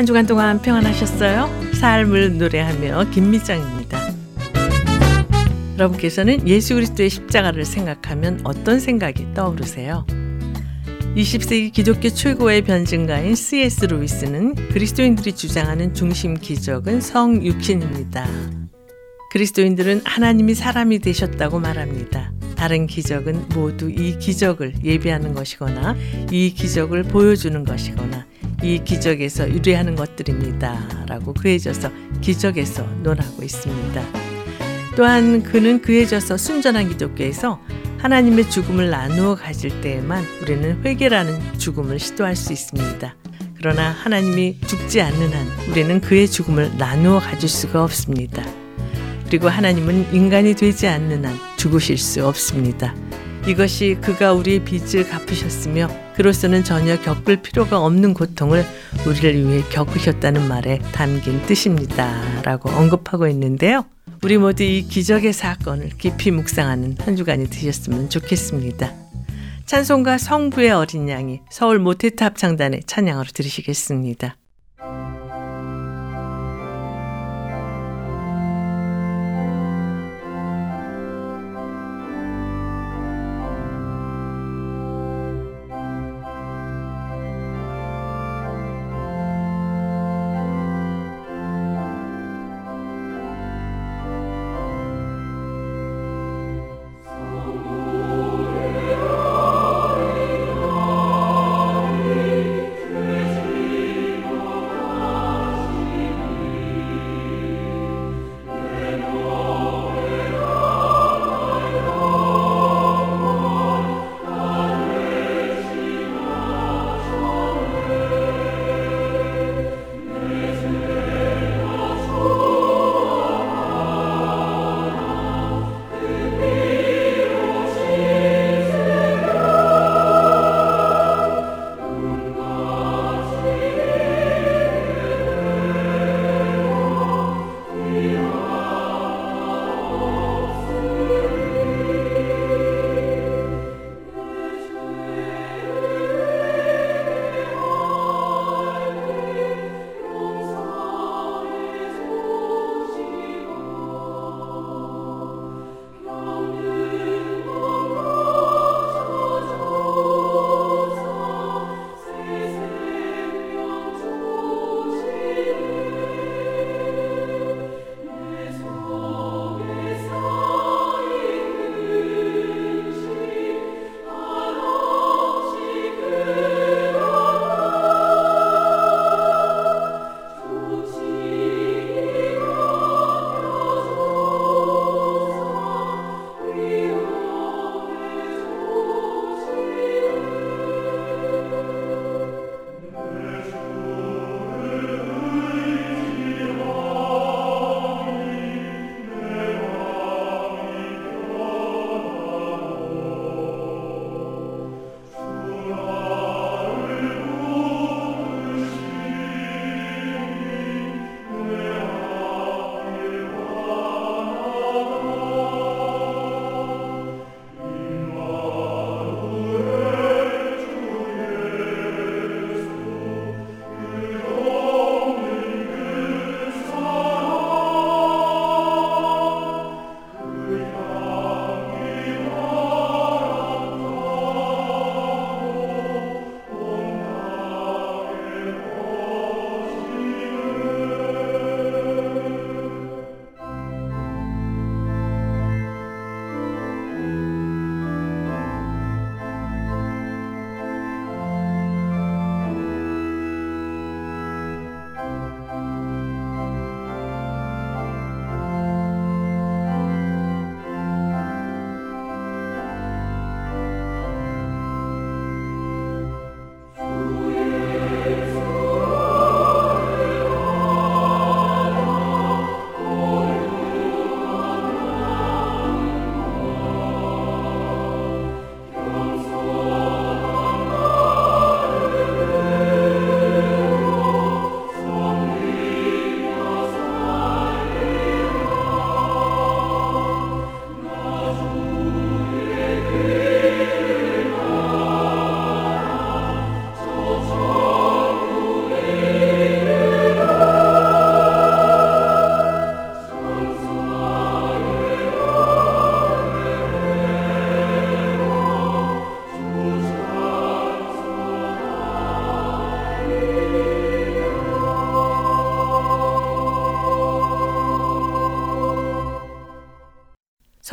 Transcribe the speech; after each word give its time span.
한 0.00 0.06
주간 0.06 0.24
동안 0.24 0.62
평안하셨어요? 0.62 1.74
삶을 1.74 2.38
노래하며 2.38 3.10
김미정입니다. 3.10 4.00
여러분께서는 5.76 6.48
예수 6.48 6.74
그리스도의 6.74 7.10
십자가를 7.10 7.66
생각하면 7.66 8.40
어떤 8.44 8.80
생각이 8.80 9.34
떠오르세요? 9.34 10.06
20세기 11.18 11.70
기독교 11.70 12.08
최고의 12.08 12.62
변증가인 12.62 13.34
C.S. 13.34 13.84
루이스는 13.84 14.54
그리스도인들이 14.70 15.34
주장하는 15.34 15.92
중심 15.92 16.32
기적은 16.32 17.02
성육신입니다. 17.02 18.26
그리스도인들은 19.32 20.00
하나님이 20.06 20.54
사람이 20.54 21.00
되셨다고 21.00 21.58
말합니다. 21.58 22.32
다른 22.56 22.86
기적은 22.86 23.50
모두 23.50 23.90
이 23.90 24.18
기적을 24.18 24.76
예비하는 24.82 25.34
것이거나 25.34 25.94
이 26.30 26.54
기적을 26.54 27.02
보여주는 27.02 27.62
것이거나 27.64 28.29
이 28.62 28.82
기적에서 28.84 29.50
유래하는 29.50 29.94
것들입니다. 29.94 31.06
라고 31.06 31.32
그해져서 31.32 31.90
기적에서 32.20 32.82
논하고 33.02 33.42
있습니다. 33.42 34.02
또한 34.96 35.42
그는 35.42 35.80
그해져서 35.80 36.36
순전한 36.36 36.88
기독교에서 36.88 37.60
하나님의 37.98 38.50
죽음을 38.50 38.90
나누어 38.90 39.34
가질 39.34 39.80
때에만 39.80 40.24
우리는 40.42 40.82
회개라는 40.84 41.58
죽음을 41.58 41.98
시도할 41.98 42.34
수 42.36 42.52
있습니다. 42.52 43.14
그러나 43.56 43.90
하나님이 43.90 44.58
죽지 44.66 45.02
않는 45.02 45.32
한 45.32 45.46
우리는 45.70 46.00
그의 46.00 46.28
죽음을 46.28 46.76
나누어 46.78 47.18
가질 47.18 47.48
수가 47.48 47.84
없습니다. 47.84 48.42
그리고 49.26 49.48
하나님은 49.48 50.14
인간이 50.14 50.54
되지 50.54 50.88
않는 50.88 51.24
한 51.24 51.36
죽으실 51.56 51.98
수 51.98 52.26
없습니다. 52.26 52.94
이것이 53.46 53.96
그가 54.00 54.32
우리의 54.32 54.64
빚을 54.64 55.08
갚으셨으며 55.08 55.88
그로서는 56.14 56.62
전혀 56.64 57.00
겪을 57.00 57.42
필요가 57.42 57.80
없는 57.80 58.14
고통을 58.14 58.64
우리를 59.06 59.48
위해 59.48 59.62
겪으셨다는 59.70 60.46
말에 60.48 60.78
담긴 60.92 61.40
뜻입니다. 61.46 62.42
라고 62.42 62.68
언급하고 62.70 63.26
있는데요. 63.28 63.86
우리 64.22 64.36
모두 64.36 64.62
이 64.62 64.82
기적의 64.82 65.32
사건을 65.32 65.90
깊이 65.96 66.30
묵상하는 66.30 66.96
한 67.00 67.16
주간이 67.16 67.48
되셨으면 67.48 68.10
좋겠습니다. 68.10 68.92
찬송가 69.64 70.18
성부의 70.18 70.72
어린 70.72 71.08
양이 71.08 71.40
서울 71.50 71.78
모태타 71.78 72.26
합창단의 72.26 72.82
찬양으로 72.86 73.28
들으시겠습니다. 73.32 74.36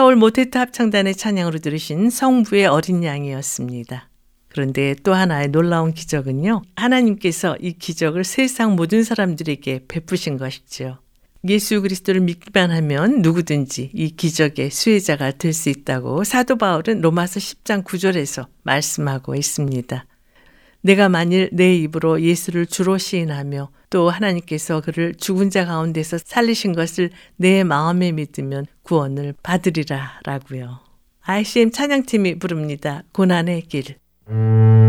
서울 0.07 0.15
모테트 0.15 0.57
합창단의 0.57 1.15
찬양으로 1.15 1.59
들으신 1.59 2.09
성부의 2.09 2.67
어린 2.67 3.03
양이었습니다. 3.03 4.09
그런데 4.47 4.95
또 5.03 5.13
하나의 5.13 5.49
놀라운 5.49 5.93
기적은요. 5.93 6.61
하나님께서 6.77 7.57
이 7.59 7.73
기적을 7.73 8.23
세상 8.23 8.77
모든 8.77 9.03
사람들에게 9.03 9.81
베푸신 9.89 10.37
것이지요. 10.37 10.99
예수 11.49 11.81
그리스도를 11.81 12.21
믿기만 12.21 12.71
하면 12.71 13.21
누구든지 13.21 13.91
이 13.93 14.11
기적의 14.11 14.71
수혜자가 14.71 15.31
될 15.31 15.51
수 15.51 15.67
있다고 15.67 16.23
사도 16.23 16.55
바울은 16.55 17.01
로마서 17.01 17.41
10장 17.41 17.83
9절에서 17.83 18.47
말씀하고 18.63 19.35
있습니다. 19.35 20.05
내가 20.83 21.09
만일 21.09 21.49
내 21.51 21.75
입으로 21.75 22.21
예수를 22.21 22.65
주로 22.65 22.97
시인하며 22.97 23.71
또 23.89 24.09
하나님께서 24.09 24.81
그를 24.81 25.13
죽은 25.15 25.49
자 25.49 25.65
가운데서 25.65 26.17
살리신 26.23 26.73
것을 26.73 27.09
내 27.35 27.63
마음에 27.63 28.11
믿으면 28.11 28.65
구원을 28.83 29.33
받으리라 29.43 30.21
라고요. 30.23 30.79
ICM 31.21 31.71
찬양팀이 31.71 32.39
부릅니다. 32.39 33.03
고난의 33.11 33.63
길. 33.63 33.83
십 33.83 34.86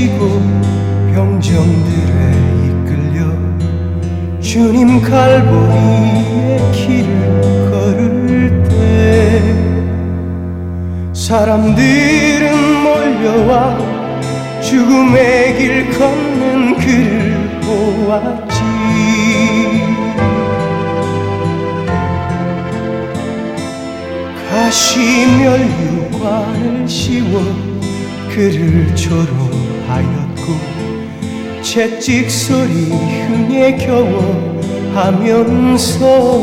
지고 0.00 0.40
병정들에 1.12 2.14
이끌려 2.64 3.18
주님 4.40 5.02
갈보리의 5.02 6.72
길을 6.72 7.70
걸을 7.70 8.62
때 8.62 8.72
사람들은 11.12 12.44
몰려와 12.82 13.76
죽음의 14.62 15.58
길 15.58 15.90
걷는 15.90 16.78
그를 16.78 17.60
보았지. 17.60 18.58
가시 24.48 25.26
멸류관을 25.36 26.88
씌워 26.88 27.42
그를 28.30 28.96
조롱하였고 28.96 29.49
채찍 31.70 32.28
소리 32.28 32.90
흥에 32.90 33.76
겨워 33.76 34.60
하면서 34.92 36.42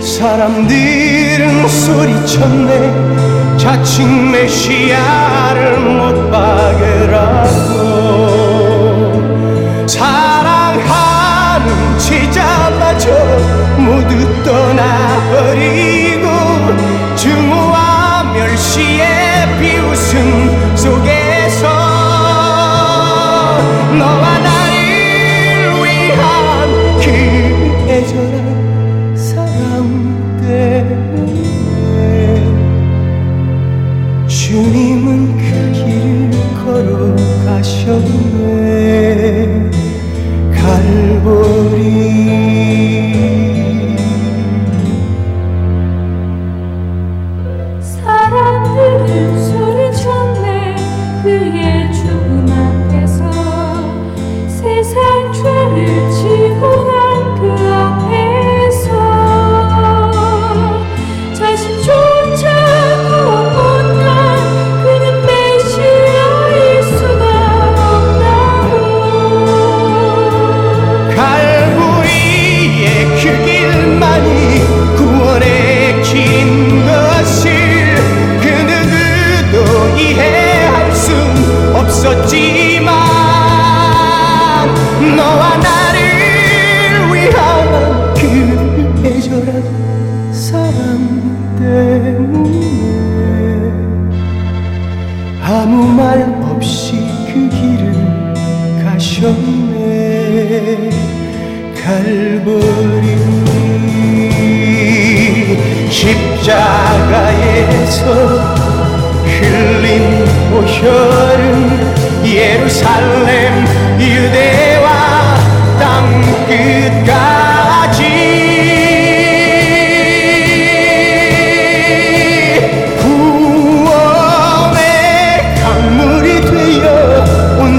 사람들은 0.00 1.68
소리쳤네. 1.68 3.56
자칭 3.56 4.32
메시아를 4.32 5.78
못 5.78 6.28
박으라고. 6.28 7.46
사랑하는 9.86 11.68
제자마저 12.00 13.08
모두 13.78 14.42
떠 14.42 14.65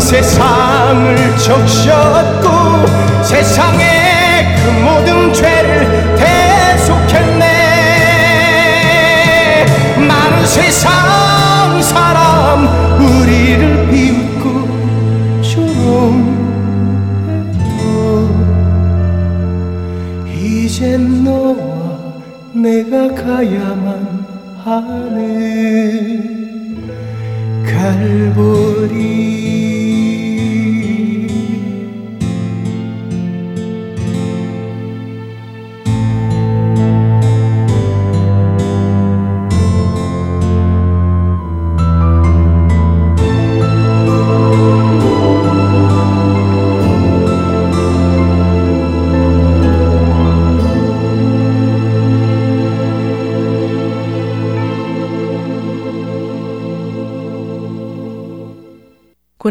세상을 0.07 1.37
적셨고 1.37 2.47
세상의 3.25 4.55
그 4.55 4.69
모든 4.79 5.33
죄를 5.33 6.15
대속했네. 6.15 7.43
많은 10.07 10.45
세상 10.45 11.81
사람 11.81 12.69
우리를 13.01 13.89
비웃고 13.89 15.41
조롱했고 15.41 16.37
이젠 20.33 21.25
너와 21.25 22.13
내가 22.53 23.13
가야만 23.13 24.25
하네. 24.63 26.37
갈보리 27.65 29.36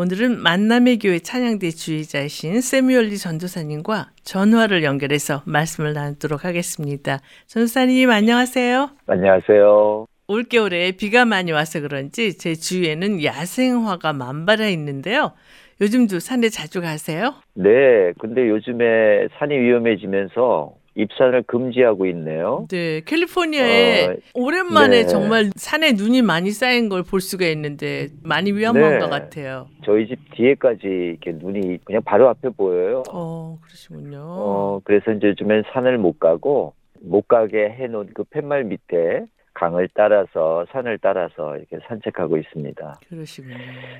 오늘은 0.00 0.44
만남의 0.44 1.00
교회 1.00 1.18
찬양대 1.18 1.70
주의자이신 1.70 2.60
세뮤얼리 2.60 3.18
전도사님과 3.18 4.10
전화를 4.22 4.84
연결해서 4.84 5.42
말씀을 5.44 5.92
나누도록 5.92 6.44
하겠습니다. 6.44 7.18
전도사님 7.48 8.08
안녕하세요. 8.08 8.90
안녕하세요. 9.08 10.06
올겨울에 10.28 10.92
비가 10.92 11.24
많이 11.24 11.50
와서 11.50 11.80
그런지 11.80 12.38
제 12.38 12.54
주위에는 12.54 13.24
야생화가 13.24 14.12
만발해 14.12 14.70
있는데요. 14.70 15.32
요즘도 15.80 16.20
산에 16.20 16.48
자주 16.48 16.80
가세요? 16.80 17.34
네, 17.54 18.12
근데 18.20 18.48
요즘에 18.48 19.26
산이 19.36 19.58
위험해지면서 19.58 20.74
입산을 20.94 21.42
금지하고 21.44 22.06
있네요. 22.06 22.66
네, 22.70 23.00
캘리포니아에 23.04 24.06
어, 24.06 24.16
오랜만에 24.34 25.02
네. 25.02 25.06
정말 25.06 25.50
산에 25.54 25.92
눈이 25.92 26.22
많이 26.22 26.50
쌓인 26.50 26.88
걸 26.88 27.02
볼 27.02 27.20
수가 27.20 27.46
있는데 27.46 28.08
많이 28.22 28.52
위험한 28.52 28.82
네. 28.94 28.98
것 28.98 29.08
같아요. 29.08 29.68
저희 29.84 30.08
집 30.08 30.18
뒤에까지 30.34 30.86
이렇게 30.86 31.32
눈이 31.32 31.78
그냥 31.84 32.02
바로 32.04 32.28
앞에 32.28 32.48
보여요. 32.50 33.02
어, 33.12 33.58
그러시군요. 33.62 34.18
어, 34.20 34.80
그래서 34.84 35.12
이제 35.12 35.28
요즘엔 35.28 35.62
산을 35.72 35.98
못 35.98 36.18
가고 36.18 36.74
못 37.00 37.28
가게 37.28 37.70
해놓은 37.70 38.08
그 38.14 38.24
팻말 38.24 38.64
밑에 38.64 39.24
강을 39.58 39.88
따라서 39.92 40.64
산을 40.70 40.98
따라서 40.98 41.56
이렇게 41.56 41.78
산책하고 41.88 42.36
있습니다. 42.36 43.00
그러시군요. 43.08 43.56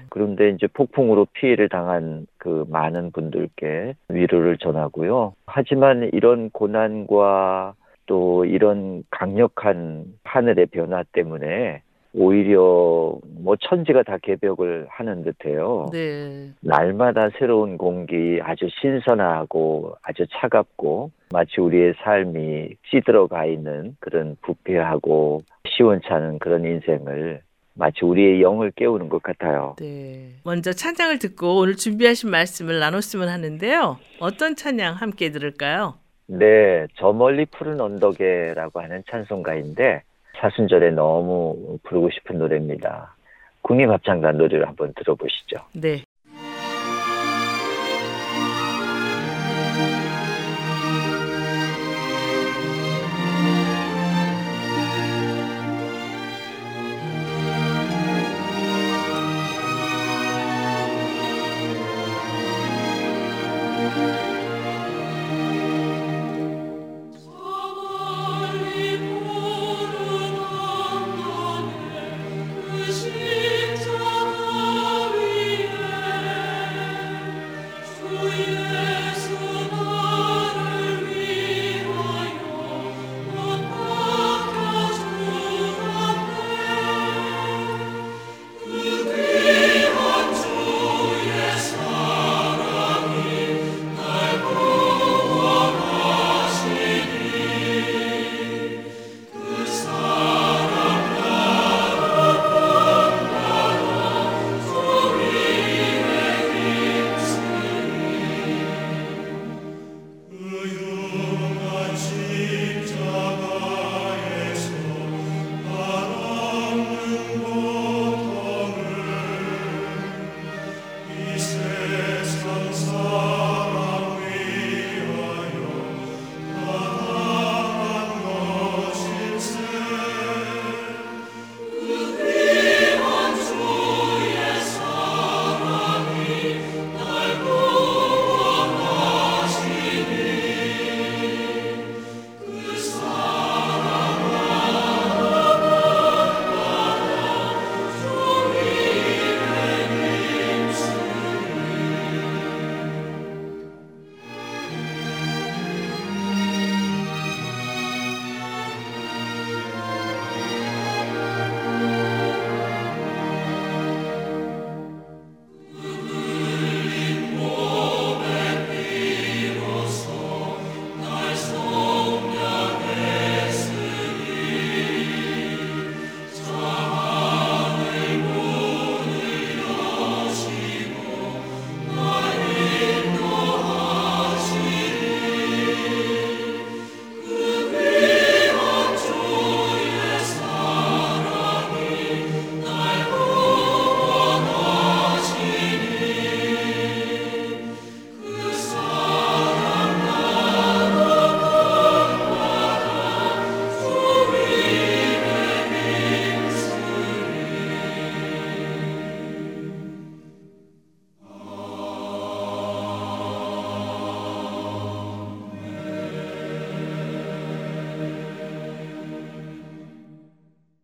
그런데 0.09 0.51
이제 0.51 0.69
폭풍으로 0.69 1.27
피해를 1.33 1.69
당한 1.69 2.27
그 2.39 2.65
많은 2.69 3.11
분들께 3.11 3.97
위로를 4.09 4.59
전하고요. 4.59 5.35
하지만 5.47 6.09
이런 6.13 6.51
고난과 6.51 7.75
또 8.07 8.45
이런 8.45 9.03
강력한 9.11 10.05
하늘의 10.23 10.67
변화 10.67 11.03
때문에 11.13 11.83
오히려 12.15 13.19
뭐 13.41 13.57
천지가 13.61 14.03
다 14.03 14.17
개벽을 14.23 14.87
하는 14.89 15.23
듯해요. 15.23 15.87
네. 15.93 16.51
날마다 16.61 17.29
새로운 17.39 17.77
공기 17.77 18.41
아주 18.43 18.69
신선하고 18.81 19.95
아주 20.03 20.27
차갑고 20.33 21.11
마치 21.33 21.61
우리의 21.61 21.95
삶이 22.03 22.71
찌들어가 22.91 23.45
있는 23.45 23.97
그런 24.01 24.37
부패하고 24.43 25.43
시원찮은 25.69 26.39
그런 26.39 26.65
인생을 26.65 27.43
마치 27.75 28.05
우리의 28.05 28.43
영을 28.43 28.73
깨우는 28.73 29.09
것 29.09 29.23
같아요. 29.23 29.77
네. 29.79 30.31
먼저 30.45 30.73
찬양을 30.73 31.21
듣고 31.21 31.59
오늘 31.59 31.77
준비하신 31.77 32.31
말씀을 32.31 32.81
나눴으면 32.81 33.29
하는데요. 33.29 33.99
어떤 34.19 34.57
찬양 34.57 34.95
함께 34.95 35.31
들을까요? 35.31 35.95
네, 36.27 36.87
저 36.99 37.13
멀리 37.13 37.47
푸른 37.47 37.81
언덕에라고 37.81 38.81
하는 38.81 39.03
찬송가인데 39.09 40.03
사순절에 40.41 40.91
너무 40.91 41.79
부르고 41.83 42.11
싶은 42.11 42.39
노래입니다. 42.39 43.15
국립합창단 43.63 44.39
노래를 44.39 44.67
한번 44.67 44.93
들어보시죠. 44.95 45.59
네. 45.75 46.03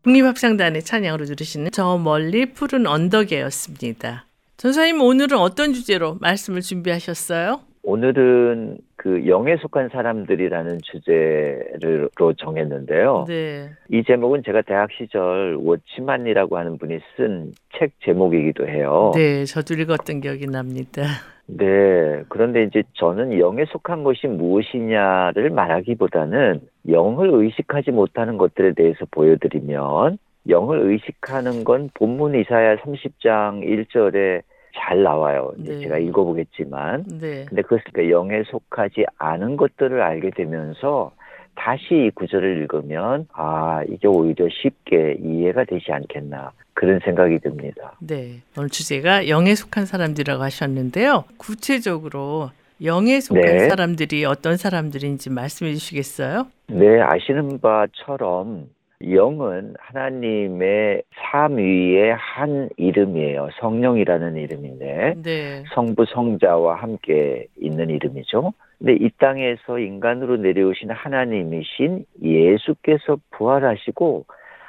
국립합창단의 0.05 0.83
찬양으로 0.83 1.25
들으시는 1.25 1.71
저 1.73 1.97
멀리 1.99 2.47
푸른 2.53 2.87
언덕에였습니다. 2.87 4.27
전사님 4.59 5.01
오늘은 5.01 5.39
어떤 5.39 5.73
주제로 5.73 6.17
말씀을 6.21 6.61
준비하셨어요? 6.61 7.61
오늘은 7.83 8.79
그 8.97 9.27
영에 9.27 9.57
속한 9.57 9.91
사람들이라는 9.93 10.81
주제로 10.83 12.33
정했는데요. 12.39 13.25
네. 13.29 13.71
이 13.91 14.03
제목은 14.07 14.43
제가 14.47 14.63
대학 14.63 14.89
시절 14.93 15.57
워치만이라고 15.57 16.57
하는 16.57 16.79
분이 16.79 16.99
쓴 17.17 17.53
책 17.79 17.93
제목이기도 18.05 18.69
해요. 18.69 19.13
네, 19.15 19.45
저도 19.45 19.75
읽었던 19.75 20.21
기억이 20.21 20.47
납니다. 20.47 21.03
네. 21.47 22.23
그런데 22.29 22.65
이제 22.65 22.83
저는 22.95 23.39
영에 23.39 23.65
속한 23.67 24.03
것이 24.05 24.27
무엇이냐를 24.27 25.51
말하기보다는 25.51 26.61
영을 26.89 27.31
의식하지 27.33 27.91
못하는 27.91 28.39
것들에 28.39 28.73
대해서 28.73 29.05
보여드리면 29.11 30.19
영을 30.49 30.81
의식하는 30.91 31.65
건 31.65 31.91
본문 31.95 32.35
이사야 32.35 32.77
30장 32.77 33.63
1절에 33.63 34.43
잘 34.77 35.03
나와요. 35.03 35.53
네. 35.57 35.79
제가 35.81 35.99
읽어보겠지만. 35.99 37.05
네. 37.21 37.45
근데 37.47 37.63
그것은 37.63 37.85
그 37.93 38.11
영에 38.11 38.43
속하지 38.45 39.05
않은 39.19 39.57
것들을 39.57 40.01
알게 40.01 40.31
되면서 40.31 41.13
다시 41.55 41.95
이 41.95 42.11
구절을 42.15 42.59
읽으면 42.63 43.27
아 43.33 43.83
이게 43.89 44.07
오히려 44.09 44.49
쉽게 44.51 45.19
이해가 45.23 45.65
되지 45.65 45.93
않겠나 45.93 46.53
그런 46.75 47.01
생각이 47.05 47.39
듭니다. 47.39 47.93
네. 48.01 48.41
오늘 48.59 48.69
주제가 48.69 49.29
영에 49.29 49.55
속한 49.55 49.87
사람들이라고 49.87 50.43
하셨는데요. 50.43 51.25
구체적으로 51.37 52.51
영에 52.83 53.21
속한 53.21 53.43
네. 53.43 53.69
사람들이 53.69 54.25
어떤 54.25 54.57
사람들인지 54.57 55.31
말씀해 55.31 55.73
주시겠어요? 55.75 56.49
네 56.69 57.01
아시는 57.01 57.61
바처럼 57.61 58.69
영은 59.03 59.75
하나님의 59.79 61.03
삼위의 61.15 62.15
한 62.15 62.69
이름이에요. 62.77 63.49
성령이라는 63.61 64.37
이름인데 64.37 65.15
네. 65.23 65.65
성부 65.75 66.07
성자와 66.07 66.77
함께 66.77 67.47
있는 67.61 67.91
이름이죠. 67.91 68.53
근데 68.85 69.03
이 69.03 69.09
땅에서 69.19 69.79
인간으로 69.79 70.37
내려오신 70.37 70.91
하나님이신 70.91 72.05
예수께서 72.23 73.17
부활하시고 73.31 74.27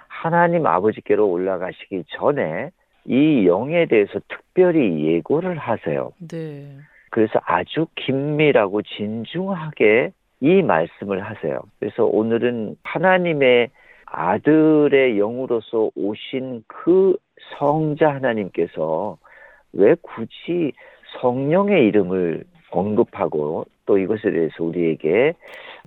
하나님 0.08 0.66
아버지께로 0.66 1.30
올라가시기 1.30 2.06
전에 2.08 2.70
이 3.04 3.46
영에 3.46 3.88
대해서 3.88 4.22
특별히 4.30 5.06
예고를 5.06 5.58
하세요. 5.58 6.14
네. 6.32 6.78
그래서 7.12 7.42
아주 7.44 7.88
긴밀하고 7.96 8.84
진중하게 8.84 10.14
이 10.40 10.62
말씀을 10.62 11.22
하세요. 11.22 11.60
그래서 11.80 12.06
오늘은 12.06 12.78
하나님의 12.84 13.70
아들의 14.06 15.18
영으로서 15.18 15.90
오신 15.94 16.64
그 16.68 17.18
성자 17.58 18.14
하나님께서 18.14 19.18
왜 19.74 19.94
굳이 20.02 20.72
성령의 21.20 21.86
이름을 21.88 22.46
언급하고 22.76 23.66
또 23.86 23.98
이것에 23.98 24.32
대해서 24.32 24.64
우리에게 24.64 25.34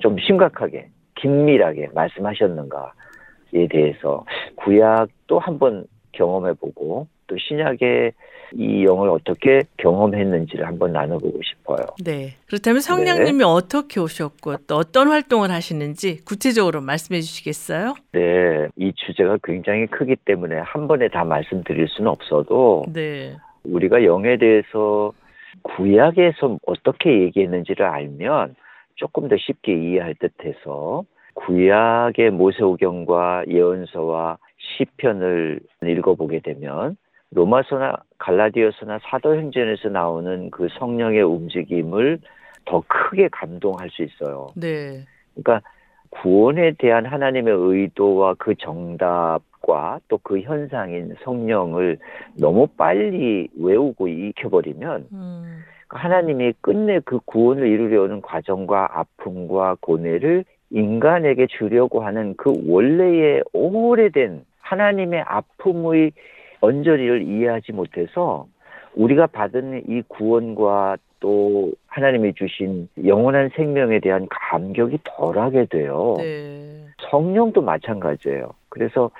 좀 0.00 0.16
심각하게 0.18 0.88
긴밀하게 1.16 1.90
말씀하셨는가에 1.95 3.68
대해서 3.71 4.25
구약도 4.57 5.38
한번 5.38 5.86
경험해보고 6.13 7.06
또 7.26 7.36
신약의 7.39 8.13
이 8.54 8.84
영을 8.84 9.10
어떻게 9.10 9.63
경험했는지를 9.76 10.67
한번 10.67 10.93
나눠보고 10.93 11.39
싶어요. 11.43 11.86
네. 12.02 12.34
그렇다면 12.47 12.80
성령님이 12.80 13.45
어떻게 13.45 14.00
오셨고 14.00 14.56
또 14.67 14.76
어떤 14.76 15.08
활동을 15.08 15.50
하시는지 15.50 16.25
구체적으로 16.25 16.80
말씀해 16.80 17.21
주시겠어요? 17.21 17.95
네, 18.13 18.69
이 18.76 18.93
주제가 18.95 19.39
굉장히 19.45 19.86
크기 19.86 20.17
때문에 20.17 20.58
한 20.60 20.89
번에 20.89 21.08
다 21.08 21.25
말씀드릴 21.25 21.89
수는 21.89 22.10
없어도 22.10 22.86
네. 22.93 23.36
우리가 23.65 24.02
영에 24.04 24.39
대해서 24.39 25.13
구약에서 25.62 26.58
어떻게 26.66 27.23
얘기했는지를 27.23 27.86
알면 27.86 28.56
조금 28.94 29.28
더 29.28 29.36
쉽게 29.36 29.73
이해할 29.75 30.14
듯해서 30.14 31.04
구약의 31.34 32.30
모세오경과 32.30 33.44
예언서와 33.49 34.38
시편을 34.58 35.60
읽어보게 35.82 36.40
되면 36.40 36.97
로마서나 37.30 37.97
갈라디아서나 38.18 38.99
사도행전에서 39.02 39.90
나오는 39.90 40.50
그 40.50 40.68
성령의 40.78 41.23
움직임을 41.23 42.18
더 42.64 42.82
크게 42.86 43.28
감동할 43.28 43.90
수 43.90 44.02
있어요. 44.02 44.49
네. 44.56 45.04
그러니까 45.34 45.68
구원에 46.10 46.73
대한 46.78 47.06
하나님의 47.06 47.54
의도와 47.54 48.34
그 48.38 48.54
정답과 48.56 50.00
또 50.08 50.18
그 50.23 50.40
현상인 50.40 51.14
성령을 51.23 51.99
너무 52.38 52.66
빨리 52.66 53.49
외우고 53.58 54.08
익혀버리면 54.08 55.06
음. 55.12 55.64
하나님이 55.88 56.52
끝내 56.60 57.00
그 57.00 57.18
구원을 57.25 57.66
이루려는 57.66 58.21
과정과 58.21 58.99
아픔과 58.99 59.78
고뇌를 59.80 60.44
인간에게 60.71 61.47
주려고 61.47 62.02
하는 62.02 62.34
그 62.36 62.52
원래의 62.68 63.42
오래된 63.54 64.44
하나님의 64.60 65.23
아픔의 65.23 66.12
언저리를 66.60 67.23
이해하지 67.23 67.73
못해서 67.73 68.47
우리가 68.94 69.28
받은 69.28 69.84
이 69.88 70.02
구원과 70.08 70.99
또 71.21 71.73
하나님이 71.87 72.35
주신 72.35 72.89
영원한 73.04 73.50
생명에 73.54 74.00
대한 74.00 74.26
감격이 74.31 74.99
덜하게 75.04 75.67
돼요. 75.67 76.15
네. 76.19 76.85
성령도 77.11 77.63
마찬가지예요. 77.63 78.50
그래서 78.69 79.11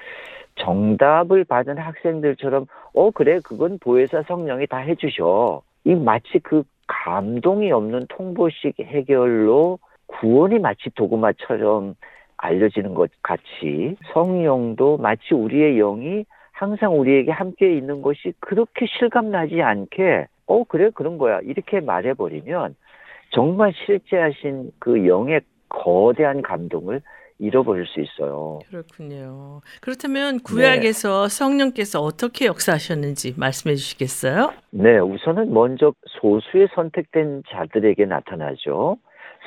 정답을 0.57 1.45
받은 1.45 1.79
학생들처럼 1.79 2.67
어 2.95 3.11
그래 3.11 3.41
그건 3.43 3.79
보혜사 3.79 4.23
성령이 4.23 4.67
다 4.67 4.79
해주셔. 4.79 5.63
이 5.85 5.95
마치 5.95 6.39
그 6.43 6.65
감동이 6.87 7.71
없는 7.71 8.07
통보식 8.09 8.79
해결로 8.81 9.79
구원이 10.07 10.59
마치 10.59 10.91
도구마처럼 10.95 11.95
알려지는 12.37 12.95
것 12.95 13.11
같이 13.23 13.97
성령도 14.13 14.97
마치 14.99 15.35
우리의 15.35 15.77
영이 15.77 16.25
항상 16.53 16.99
우리에게 16.99 17.31
함께 17.31 17.77
있는 17.77 18.03
것이 18.03 18.33
그렇게 18.41 18.87
실감나지 18.87 19.63
않게 19.63 20.27
어 20.49 20.65
그래 20.65 20.91
그런 20.95 21.19
거야 21.19 21.41
이렇게 21.41 21.81
말해버리면 21.81 22.75
정말 23.31 23.73
실제하신 23.87 24.73
그 24.79 25.07
영의 25.07 25.43
거대한 25.69 26.43
감동을 26.43 27.03
잃어버릴 27.39 27.87
수 27.87 28.01
있어요. 28.01 28.59
그렇군요. 28.69 29.61
그렇다면 29.81 30.41
구약에서 30.41 31.29
성령께서 31.29 32.01
어떻게 32.01 32.47
역사하셨는지 32.47 33.35
말씀해 33.37 33.77
주시겠어요? 33.77 34.53
네, 34.71 34.99
우선은 34.99 35.53
먼저 35.53 35.93
소수의 36.21 36.69
선택된 36.75 37.45
자들에게 37.49 38.07
나타나죠. 38.07 38.97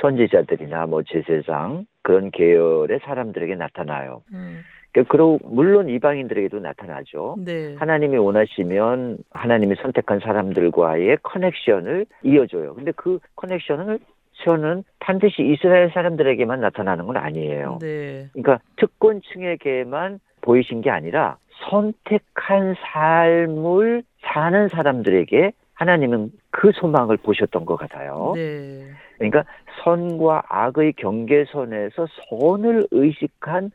선지자들이나 0.01 0.85
뭐 0.85 1.03
제사장 1.03 1.85
그런 2.01 2.31
계열의 2.31 2.99
사람들에게 3.03 3.55
나타나요. 3.55 4.23
음. 4.33 4.61
그- 4.93 5.03
그리고 5.05 5.39
물론 5.43 5.89
이방인들에게도 5.89 6.59
나타나죠. 6.59 7.37
네. 7.45 7.75
하나님이 7.75 8.17
원하시면 8.17 9.19
하나님이 9.31 9.75
선택한 9.81 10.19
사람들과의 10.19 11.17
커넥션을 11.23 12.05
이어줘요. 12.23 12.73
근데 12.75 12.91
그 12.95 13.19
커넥션을 13.35 13.99
저는 14.43 14.83
반드시 14.99 15.43
이스라엘 15.43 15.91
사람들에게만 15.91 16.59
나타나는 16.61 17.05
건 17.05 17.17
아니에요. 17.17 17.77
네. 17.81 18.27
그러니까 18.33 18.59
특권층에게만 18.77 20.19
보이신 20.41 20.81
게 20.81 20.89
아니라 20.89 21.37
선택한 21.69 22.75
삶을 22.81 24.03
사는 24.23 24.67
사람들에게 24.67 25.51
하나님은 25.73 26.31
그 26.49 26.71
소망을 26.73 27.17
보셨던 27.17 27.65
것 27.65 27.75
같아요. 27.75 28.33
네. 28.35 28.81
그러니까 29.17 29.43
선과 29.83 30.43
악의 30.49 30.93
경계선에서 30.93 32.07
선을 32.29 32.87
의식한 32.91 33.71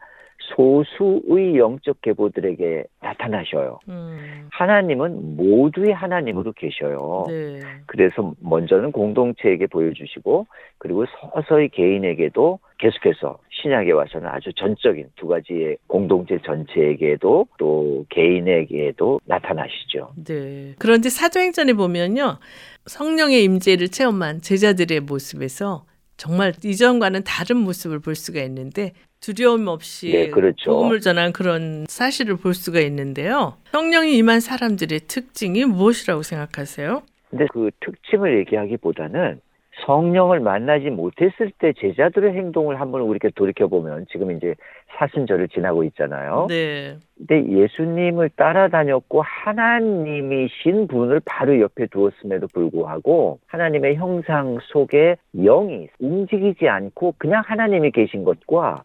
소수의 0.55 1.57
영적 1.57 2.01
계보들에게 2.03 2.85
나타나셔요. 3.03 3.81
음. 3.89 4.49
하나님은 4.51 5.37
모두의 5.37 5.93
하나님으로 5.93 6.53
계셔요. 6.53 7.25
네. 7.29 7.61
그래서 7.87 8.35
먼저는 8.41 8.93
공동체에게 8.93 9.67
보여주시고 9.67 10.47
그리고 10.79 11.05
서서히 11.07 11.69
개인에게도 11.69 12.59
계속해서 12.79 13.39
신약에 13.51 13.93
와서는 13.93 14.29
아주 14.29 14.53
전적인 14.55 15.09
두 15.17 15.27
가지의 15.29 15.79
공동체 15.87 16.39
전체에게도 16.45 17.47
또 17.59 18.05
개인에게도 18.11 19.21
나타나시죠. 19.25 20.11
네. 20.25 20.75
그런데 20.79 21.09
사도행전에 21.09 21.73
보면요. 21.73 22.39
성령의 22.87 23.43
임재를 23.45 23.89
체험한 23.89 24.43
제자들의 24.43 25.01
모습에서 25.01 25.85
정말 26.17 26.53
이전과는 26.65 27.25
다른 27.25 27.59
모습을 27.59 28.01
볼 28.01 28.15
수가 28.15 28.43
있는데 28.43 28.93
두려움 29.27 29.67
없이 29.67 30.13
네, 30.13 30.31
그렇죠. 30.31 30.71
복음을 30.71 31.01
전한 31.01 31.33
그런 31.33 31.85
사실을 31.89 32.37
볼 32.37 32.55
수가 32.55 32.79
있는데요. 32.81 33.55
성령이 33.73 34.17
임한 34.19 34.39
사람들의 34.39 35.01
특징이 35.09 35.65
무엇이라고 35.65 36.23
생각하세요? 36.23 37.03
근데 37.31 37.47
그 37.53 37.71
특징을 37.81 38.39
얘기하기보다는 38.39 39.41
성령을 39.85 40.39
만나지 40.41 40.91
못했을 40.91 41.51
때 41.59 41.73
제자들의 41.77 42.35
행동을 42.35 42.81
한번 42.81 43.01
우리가 43.03 43.31
돌이켜 43.35 43.67
보면 43.67 44.07
지금 44.13 44.31
이제 44.31 44.55
사순절을 44.97 45.49
지나고 45.49 45.83
있잖아요. 45.85 46.47
네. 46.49 46.97
근데 47.19 47.45
예수님을 47.63 48.31
따라다녔고 48.37 49.23
하나님이신 49.23 50.87
분을 50.87 51.21
바로 51.25 51.61
옆에 51.61 51.87
두었음에도 51.89 52.47
불구하고 52.55 53.41
하나님의 53.49 53.97
형상 53.97 54.59
속에 54.69 55.17
영이 55.35 55.89
움직이지 55.99 56.69
않고 56.69 57.17
그냥 57.19 57.43
하나님이 57.45 57.91
계신 57.91 58.25
것과 58.25 58.85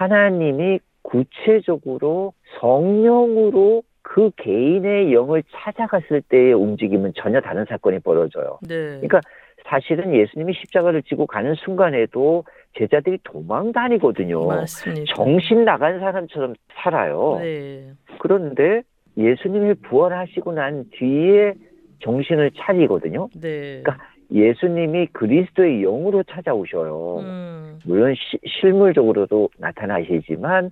하나님이 0.00 0.80
구체적으로 1.02 2.32
성령으로 2.58 3.82
그 4.00 4.30
개인의 4.36 5.12
영을 5.12 5.42
찾아갔을 5.52 6.22
때의 6.22 6.54
움직임은 6.54 7.12
전혀 7.16 7.38
다른 7.42 7.66
사건이 7.68 7.98
벌어져요. 7.98 8.58
네. 8.62 8.76
그러니까 8.76 9.20
사실은 9.66 10.14
예수님이 10.14 10.54
십자가를 10.54 11.02
지고 11.02 11.26
가는 11.26 11.54
순간에도 11.54 12.44
제자들이 12.78 13.18
도망 13.24 13.72
다니거든요. 13.72 14.46
맞습니다. 14.46 15.14
정신 15.14 15.66
나간 15.66 16.00
사람처럼 16.00 16.54
살아요. 16.72 17.36
네. 17.38 17.92
그런데 18.20 18.82
예수님이 19.18 19.74
부활하시고 19.82 20.52
난 20.52 20.86
뒤에 20.92 21.52
정신을 21.98 22.52
차리거든요. 22.56 23.28
네. 23.38 23.82
그러니까 23.82 23.98
예수님이 24.32 25.06
그리스도의 25.12 25.80
영으로 25.82 26.22
찾아오셔요. 26.22 27.18
음. 27.20 27.78
물론 27.84 28.14
시- 28.14 28.38
실물적으로도 28.60 29.50
나타나시지만 29.58 30.70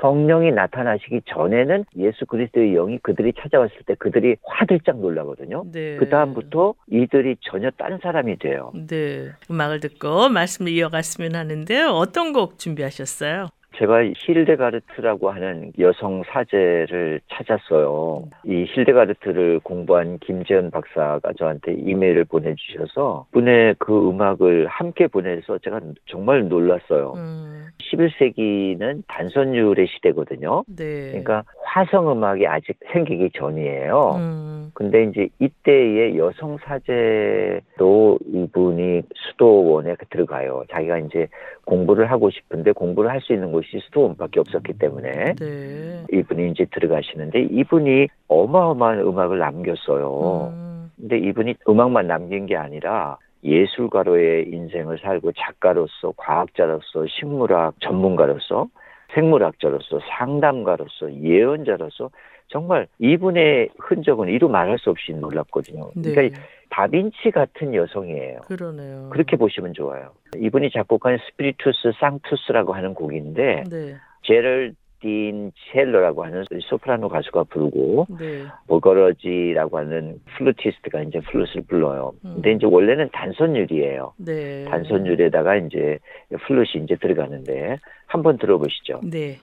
성령이 0.00 0.52
나타나시기 0.52 1.22
전에는 1.24 1.84
예수 1.96 2.26
그리스도의 2.26 2.72
영이 2.74 2.98
그들이 2.98 3.32
찾아왔을 3.40 3.76
때 3.86 3.94
그들이 3.98 4.36
화들짝 4.42 4.98
놀라거든요. 5.00 5.64
네. 5.72 5.96
그 5.96 6.08
다음부터 6.10 6.74
이들이 6.90 7.36
전혀 7.40 7.70
다른 7.70 7.98
사람이 8.02 8.38
돼요. 8.38 8.72
네. 8.88 9.30
음악을 9.50 9.80
듣고 9.80 10.28
말씀을 10.28 10.70
이어갔으면 10.72 11.34
하는데요. 11.34 11.88
어떤 11.88 12.32
곡 12.34 12.58
준비하셨어요? 12.58 13.46
제가 13.76 14.04
힐데가르트라고 14.16 15.30
하는 15.30 15.72
여성 15.78 16.22
사제를 16.24 17.20
찾았어요. 17.28 18.24
이 18.44 18.64
힐데가르트를 18.68 19.60
공부한 19.60 20.18
김재현 20.18 20.70
박사가 20.70 21.32
저한테 21.38 21.74
이메일을 21.74 22.24
보내주셔서 22.24 23.26
분의 23.32 23.76
그 23.78 24.08
음악을 24.08 24.66
함께 24.68 25.06
보내서 25.06 25.58
제가 25.58 25.80
정말 26.06 26.48
놀랐어요. 26.48 27.14
음. 27.16 27.66
11세기는 27.92 29.02
단선율의 29.06 29.86
시대거든요. 29.88 30.64
네. 30.66 31.10
그러니까 31.10 31.44
화성 31.64 32.10
음악이 32.10 32.46
아직 32.46 32.78
생기기 32.92 33.30
전이에요. 33.34 34.16
음. 34.16 34.70
근데 34.74 35.04
이제 35.04 35.28
이때의 35.38 36.16
여성 36.18 36.56
사제도 36.58 38.18
이분이 38.26 39.02
수도원에 39.14 39.94
들어가요. 40.10 40.64
자기가 40.70 40.98
이제 40.98 41.28
공부를 41.64 42.10
하고 42.10 42.30
싶은데 42.30 42.72
공부를 42.72 43.10
할 43.10 43.20
수 43.26 43.32
있는 43.32 43.52
곳이 43.52 43.65
수도원밖에 43.70 44.40
없었기 44.40 44.74
때문에 44.78 45.34
네. 45.38 46.04
이분이 46.12 46.50
이제 46.50 46.66
들어가시는데 46.70 47.42
이분이 47.50 48.08
어마어마한 48.28 49.00
음악을 49.00 49.38
남겼어요. 49.38 50.52
음. 50.52 50.90
근데 50.96 51.18
이분이 51.18 51.56
음악만 51.68 52.06
남긴 52.06 52.46
게 52.46 52.56
아니라 52.56 53.18
예술가로의 53.44 54.48
인생을 54.48 54.98
살고 54.98 55.32
작가로서 55.32 56.12
과학자로서 56.16 57.06
식물학 57.08 57.74
전문가로서 57.80 58.68
생물학자로서 59.14 60.00
상담가로서 60.08 61.12
예언자로서 61.22 62.10
정말 62.48 62.86
이분의 62.98 63.70
흔적은 63.78 64.28
이루 64.28 64.48
말할 64.48 64.78
수 64.78 64.90
없이 64.90 65.12
놀랍거든요. 65.12 65.90
네. 65.96 66.14
그러니까 66.14 66.40
다빈치 66.70 67.30
같은 67.30 67.74
여성이에요. 67.74 68.40
그러네요. 68.46 69.10
그렇게 69.10 69.36
보시면 69.36 69.72
좋아요. 69.74 70.12
이분이 70.36 70.70
작곡한 70.70 71.18
Spiritus 71.30 71.92
Sanctus라고 71.98 72.72
하는 72.72 72.94
곡인데 72.94 73.64
네. 73.70 73.94
제럴딘 74.22 75.52
첼러라고 75.72 76.24
하는 76.24 76.44
소프라노 76.62 77.08
가수가 77.08 77.44
부르고 77.44 78.06
네. 78.18 78.44
보거러지라고 78.66 79.78
하는 79.78 80.18
플루티스트가 80.36 81.02
이제 81.02 81.20
플룻을 81.20 81.62
불러요. 81.68 82.12
근데 82.22 82.52
음. 82.52 82.56
이제 82.56 82.66
원래는 82.66 83.10
단선율이에요. 83.12 84.14
네. 84.18 84.64
단선율에다가 84.64 85.56
이제 85.56 85.98
플룻이 86.46 86.84
이제 86.84 86.96
들어가는데 86.96 87.78
한번 88.06 88.38
들어보시죠. 88.38 89.00
네. 89.04 89.38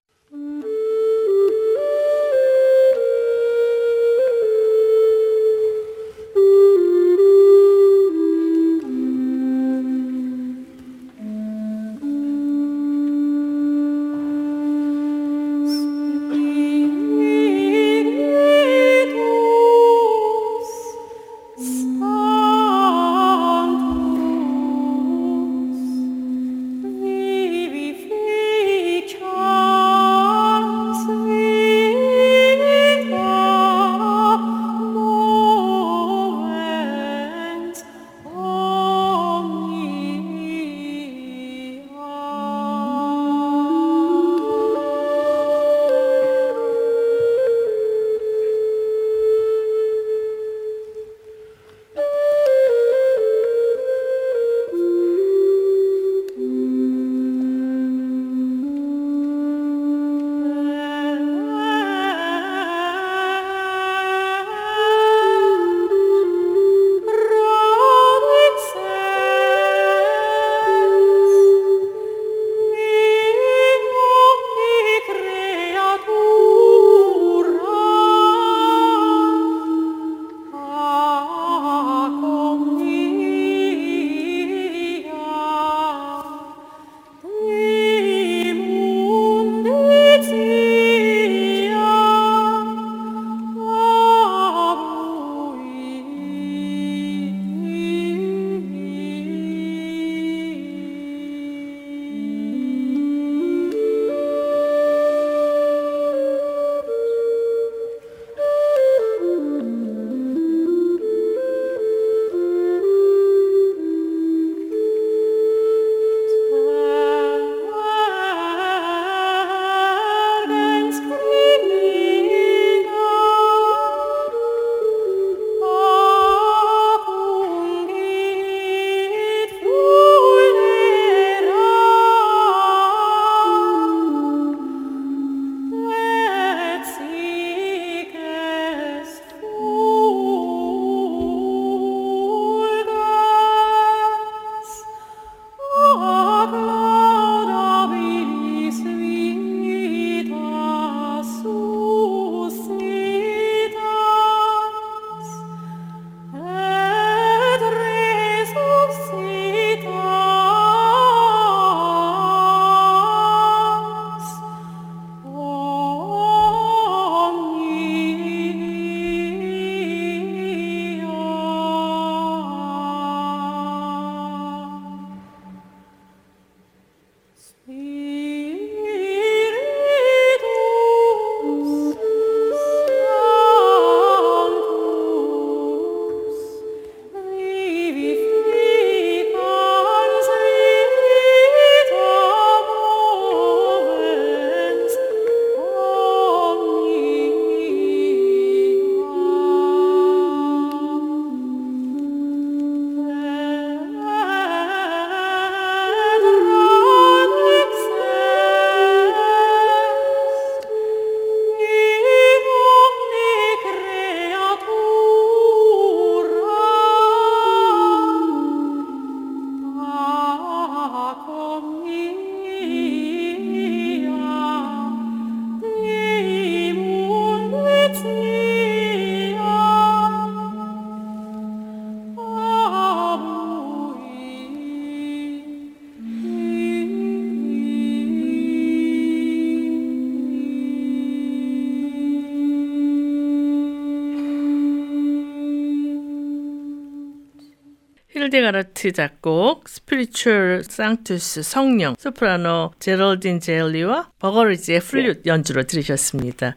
힐데가르트 248.33 248.91
작곡, 248.93 249.69
Spiritus 249.69 250.63
Sanctus 250.63 251.43
성령, 251.43 251.93
소프라노 251.97 252.71
제럴딘 252.79 253.39
첼러와 253.39 254.09
버거리지의 254.19 254.79
플룻 254.79 255.25
연주로 255.27 255.63
들으셨습니다. 255.63 256.55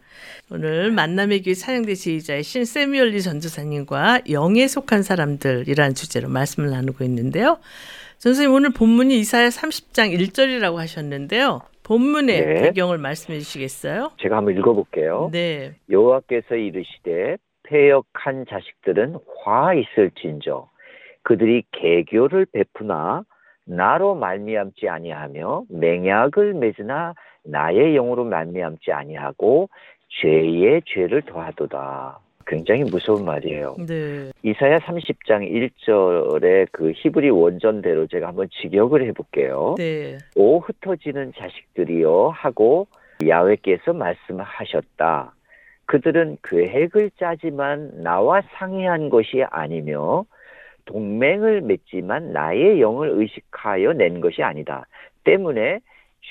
오늘 0.49 0.91
만남의 0.91 1.41
길 1.41 1.55
사형대 1.55 1.93
지휘자이신 1.93 2.65
세미얼리 2.65 3.21
전도사님과 3.21 4.21
영에 4.31 4.67
속한 4.67 5.03
사람들이라는 5.03 5.93
주제로 5.93 6.29
말씀을 6.29 6.71
나누고 6.71 7.03
있는데요. 7.03 7.59
선생님 8.17 8.55
오늘 8.55 8.71
본문이 8.71 9.19
이사야 9.19 9.49
30장 9.49 10.17
1절이라고 10.17 10.77
하셨는데요. 10.77 11.61
본문의 11.83 12.45
네. 12.45 12.61
배경을 12.63 12.97
말씀해 12.97 13.37
주시겠어요? 13.39 14.11
제가 14.19 14.37
한번 14.37 14.57
읽어볼게요. 14.57 15.29
네. 15.31 15.75
여호와께서 15.89 16.55
이르시되 16.55 17.37
패역한 17.63 18.45
자식들은 18.49 19.19
화 19.43 19.73
있을진저 19.73 20.69
그들이 21.27 21.63
개교를 21.73 22.45
베푸나 22.53 23.21
나로 23.65 24.15
말미암지 24.15 24.87
아니하며 24.87 25.63
맹약을 25.67 26.53
맺으나 26.53 27.15
나의 27.43 27.95
영으로 27.95 28.23
말미암지 28.23 28.93
아니하고 28.93 29.67
죄의 30.21 30.83
죄를 30.85 31.23
더하도다. 31.23 32.19
굉장히 32.45 32.85
무서운 32.85 33.25
말이에요. 33.25 33.75
네. 33.89 34.31
이사야 34.41 34.79
30장 34.79 35.73
1절의 35.85 36.69
그 36.71 36.93
히브리 36.95 37.29
원전대로 37.29 38.07
제가 38.07 38.29
한번 38.29 38.47
직역을 38.61 39.05
해볼게요. 39.07 39.75
네. 39.77 40.17
오 40.37 40.59
흩어지는 40.59 41.33
자식들이여 41.35 42.31
하고 42.33 42.87
야훼께서 43.27 43.91
말씀하셨다. 43.91 45.33
그들은 45.87 46.37
계획을 46.41 47.11
짜지만 47.19 48.01
나와 48.01 48.41
상의한 48.53 49.09
것이 49.09 49.43
아니며 49.49 50.23
동맹을 50.87 51.61
맺지만 51.61 52.33
나의 52.33 52.81
영을 52.81 53.09
의식하여 53.09 53.93
낸 53.93 54.19
것이 54.19 54.41
아니다. 54.41 54.85
때문에 55.23 55.79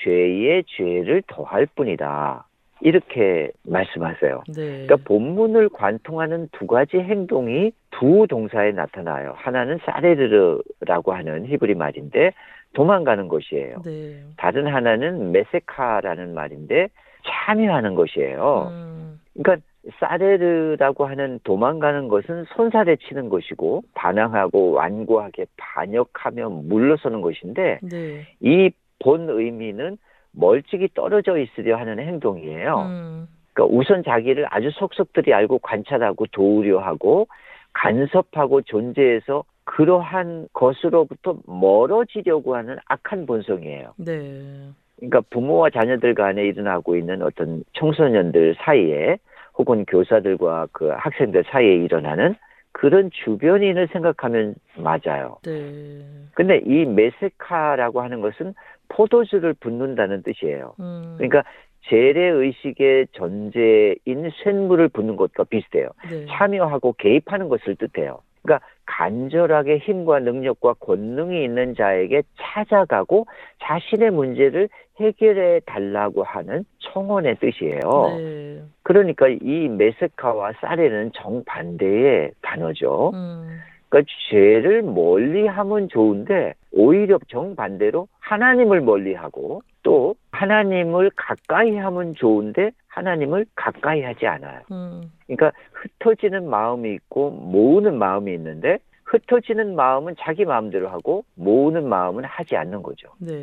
죄의 0.03 0.65
죄를 0.67 1.23
더할 1.27 1.65
뿐이다. 1.75 2.45
이렇게 2.81 3.49
말씀하세요. 3.63 4.43
네. 4.55 4.85
그러니까 4.85 4.97
본문을 5.05 5.69
관통하는 5.69 6.49
두 6.51 6.67
가지 6.67 6.97
행동이 6.97 7.71
두 7.91 8.27
동사에 8.29 8.71
나타나요. 8.71 9.33
하나는 9.35 9.79
사레르라고 9.83 11.13
하는 11.13 11.47
히브리 11.47 11.73
말인데 11.73 12.33
도망가는 12.73 13.27
것이에요. 13.27 13.81
네. 13.83 14.19
다른 14.37 14.67
하나는 14.67 15.31
메세카라는 15.31 16.35
말인데 16.35 16.89
참여하는 17.25 17.95
것이에요. 17.95 18.69
음, 18.71 19.19
그러니까 19.33 19.65
사레르라고 19.99 21.05
하는 21.05 21.39
도망가는 21.43 22.07
것은 22.07 22.45
손살에 22.55 22.97
치는 23.07 23.29
것이고 23.29 23.83
반항하고 23.93 24.71
완고하게 24.71 25.45
반역하며 25.57 26.49
물러서는 26.49 27.21
것인데 27.21 27.79
네. 27.83 28.27
이본 28.39 29.29
의미는 29.29 29.97
멀찍이 30.31 30.89
떨어져 30.93 31.37
있으려 31.37 31.77
하는 31.77 31.99
행동이에요. 31.99 32.75
음, 32.81 33.27
그러니까 33.53 33.75
우선 33.75 34.03
자기를 34.03 34.45
아주 34.49 34.69
속속들이 34.71 35.33
알고 35.33 35.59
관찰하고 35.59 36.27
도우려 36.31 36.79
하고 36.79 37.27
간섭하고 37.73 38.61
존재해서 38.63 39.43
그러한 39.63 40.47
것으로부터 40.53 41.37
멀어지려고 41.45 42.55
하는 42.55 42.77
악한 42.87 43.25
본성이에요. 43.25 43.93
네. 43.97 44.69
그러니까 44.97 45.21
부모와 45.29 45.69
자녀들 45.69 46.15
간에 46.15 46.45
일어나고 46.45 46.95
있는 46.95 47.21
어떤 47.21 47.63
청소년들 47.73 48.55
사이에 48.59 49.17
혹은 49.57 49.85
교사들과 49.85 50.67
그 50.71 50.89
학생들 50.89 51.45
사이에 51.47 51.75
일어나는 51.75 52.35
그런 52.71 53.09
주변인을 53.11 53.87
생각하면 53.91 54.55
맞아요. 54.75 55.37
네. 55.43 56.05
근데 56.35 56.61
이 56.65 56.85
메세카라고 56.85 58.01
하는 58.01 58.21
것은 58.21 58.53
포도주를 58.89 59.53
붓는다는 59.53 60.21
뜻이에요. 60.21 60.75
음, 60.79 61.15
그러니까 61.17 61.43
재래 61.89 62.27
의식의 62.27 63.07
전제인 63.13 64.29
쇳물을 64.43 64.89
붓는 64.89 65.15
것과 65.15 65.45
비슷해요. 65.45 65.89
네. 66.09 66.25
참여하고 66.29 66.93
개입하는 66.99 67.49
것을 67.49 67.75
뜻해요. 67.75 68.19
그러니까 68.41 68.65
간절하게 68.85 69.79
힘과 69.79 70.19
능력과 70.19 70.75
권능이 70.79 71.43
있는 71.43 71.75
자에게 71.75 72.23
찾아가고 72.39 73.27
자신의 73.61 74.11
문제를 74.11 74.69
해결해 74.99 75.61
달라고 75.65 76.23
하는 76.23 76.63
청원의 76.79 77.37
뜻이에요. 77.39 77.81
네. 78.17 78.63
그러니까 78.83 79.27
이 79.27 79.67
메스카와 79.67 80.53
사레는 80.61 81.11
정반대의 81.13 82.31
단어죠. 82.41 83.11
음, 83.13 83.59
그러니까 83.89 84.11
죄를 84.29 84.81
멀리하면 84.83 85.89
좋은데 85.89 86.53
오히려 86.71 87.19
정반대로 87.29 88.07
하나님을 88.19 88.81
멀리하고 88.81 89.61
또 89.83 90.15
하나님을 90.31 91.11
가까이 91.15 91.75
하면 91.77 92.13
좋은데 92.15 92.71
하나님을 92.87 93.45
가까이 93.55 94.01
하지 94.01 94.27
않아요. 94.27 94.61
음, 94.71 95.11
그러니까 95.25 95.51
흩어지는 95.71 96.49
마음이 96.49 96.93
있고 96.93 97.31
모으는 97.31 97.97
마음이 97.97 98.33
있는데 98.33 98.79
흩어지는 99.05 99.75
마음은 99.75 100.15
자기 100.19 100.43
마음대로 100.43 100.89
하고 100.89 101.23
모으는 101.35 101.87
마음은 101.87 102.25
하지 102.25 102.57
않는 102.57 102.83
거죠. 102.83 103.07
네. 103.19 103.37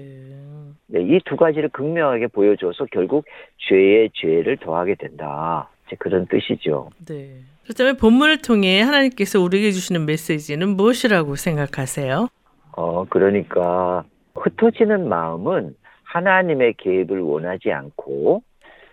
네, 0.88 1.00
이 1.00 1.20
두 1.24 1.37
가지를 1.37 1.70
극명하게 1.70 2.26
보여줘서 2.26 2.87
결국 2.90 3.24
죄에 3.57 4.11
죄를 4.12 4.59
더하게 4.59 4.94
된다. 4.96 5.70
이제 5.87 5.97
그런 5.99 6.27
뜻이죠. 6.27 6.90
네. 7.07 7.40
그렇다면 7.64 7.97
본문을 7.97 8.38
통해 8.42 8.81
하나님께서 8.83 9.40
우리에게 9.40 9.70
주시는 9.70 10.07
메시지는 10.07 10.77
무엇이라고 10.77 11.37
생각하세요? 11.37 12.29
어, 12.77 13.05
그러니까 13.09 14.05
흩어지는 14.35 15.09
마음은 15.09 15.75
하나님의 16.05 16.75
계획을 16.79 17.20
원하지 17.20 17.73
않고 17.73 18.42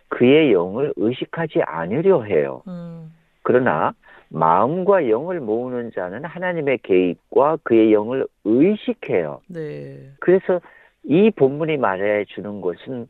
그의 0.10 0.52
영을 0.52 0.94
의식하지 0.96 1.62
않으려 1.66 2.24
해요. 2.24 2.62
음, 2.68 3.12
그러나 3.44 3.94
마음과 4.30 5.10
영을 5.10 5.40
모으는 5.40 5.92
자는 5.94 6.24
하나님의 6.26 6.80
계획과 6.84 7.60
그의 7.64 7.92
영을 7.94 8.26
의식해요. 8.46 9.42
네. 9.48 10.12
그래서 10.20 10.62
이 11.04 11.32
본문이 11.32 11.78
말해 11.78 12.26
주는 12.26 12.62
것은 12.62 13.08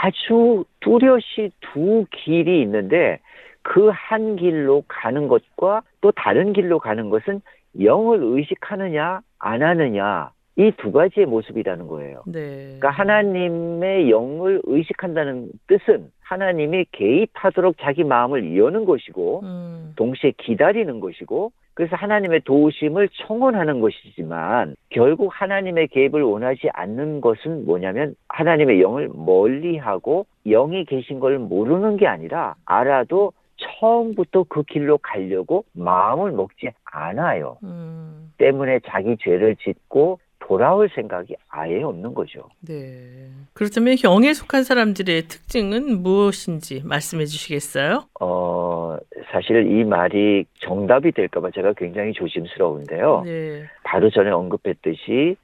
아주 0.00 0.64
뚜렷이 0.80 1.50
두 1.60 2.06
길이 2.10 2.62
있는데 2.62 3.18
그 3.62 3.90
한 3.90 4.36
길로 4.36 4.82
가는 4.88 5.28
것과 5.28 5.82
또 6.00 6.10
다른 6.12 6.52
길로 6.52 6.78
가는 6.78 7.10
것은 7.10 7.40
영을 7.80 8.18
의식하느냐 8.22 9.20
안 9.38 9.62
하느냐 9.62 10.32
이 10.56 10.70
두 10.76 10.92
가지의 10.92 11.26
모습이라는 11.26 11.86
거예요. 11.86 12.22
네. 12.26 12.76
그러니까 12.78 12.90
하나님의 12.90 14.10
영을 14.10 14.60
의식한다는 14.64 15.50
뜻은 15.66 16.10
하나님이 16.20 16.86
개입하도록 16.92 17.76
자기 17.80 18.04
마음을 18.04 18.56
여는 18.56 18.84
것이고 18.84 19.40
음, 19.44 19.92
동시에 19.96 20.32
기다리는 20.36 21.00
것이고 21.00 21.52
그래서 21.74 21.96
하나님의 21.96 22.42
도우심을 22.44 23.08
청원하는 23.14 23.80
것이지만 23.80 24.76
결국 24.90 25.30
하나님의 25.32 25.88
개입을 25.88 26.22
원하지 26.22 26.68
않는 26.74 27.22
것은 27.22 27.64
뭐냐면 27.64 28.14
하나님의 28.28 28.82
영을 28.82 29.08
멀리하고 29.14 30.26
영이 30.46 30.84
계신 30.84 31.18
걸 31.18 31.38
모르는 31.38 31.96
게 31.96 32.06
아니라 32.06 32.56
알아도 32.66 33.32
처음부터 33.56 34.44
그 34.48 34.64
길로 34.64 34.98
가려고 34.98 35.64
마음을 35.72 36.32
먹지 36.32 36.70
않아요. 36.84 37.58
음, 37.62 38.32
때문에 38.36 38.80
자기 38.86 39.16
죄를 39.18 39.56
짓고 39.56 40.18
돌아올 40.46 40.88
생각이 40.94 41.34
아예 41.48 41.82
없는 41.82 42.14
거죠. 42.14 42.48
네. 42.60 43.28
그렇다면 43.54 43.96
영에 44.04 44.34
속한 44.34 44.64
사람들의 44.64 45.22
특징은 45.22 46.02
무엇인지 46.02 46.82
말씀해 46.84 47.26
주시겠어요? 47.26 48.04
어, 48.20 48.96
사실 49.30 49.70
이 49.70 49.84
말이 49.84 50.44
정답이 50.60 51.12
될까봐 51.12 51.50
제가 51.54 51.74
굉장히 51.74 52.12
조심스러운데요. 52.12 53.22
네. 53.24 53.64
바로 53.84 54.10
전에 54.10 54.30
언급했듯이 54.30 55.36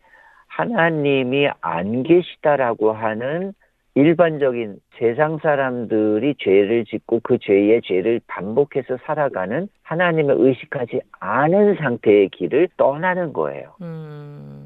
하나님이 0.49 1.49
안 1.61 2.03
계시다라고 2.03 2.93
하는 2.93 3.53
일반적인 3.95 4.77
세상 4.97 5.39
사람들이 5.39 6.37
죄를 6.39 6.85
짓고 6.85 7.21
그 7.23 7.39
죄의 7.39 7.83
죄를 7.83 8.21
반복해서 8.29 8.97
살아가는 9.05 9.69
하나님을 9.83 10.37
의식하지 10.39 11.01
않은 11.19 11.77
상태의 11.77 12.29
길을 12.29 12.69
떠나는 12.77 13.33
거예요. 13.33 13.75
음, 13.81 14.58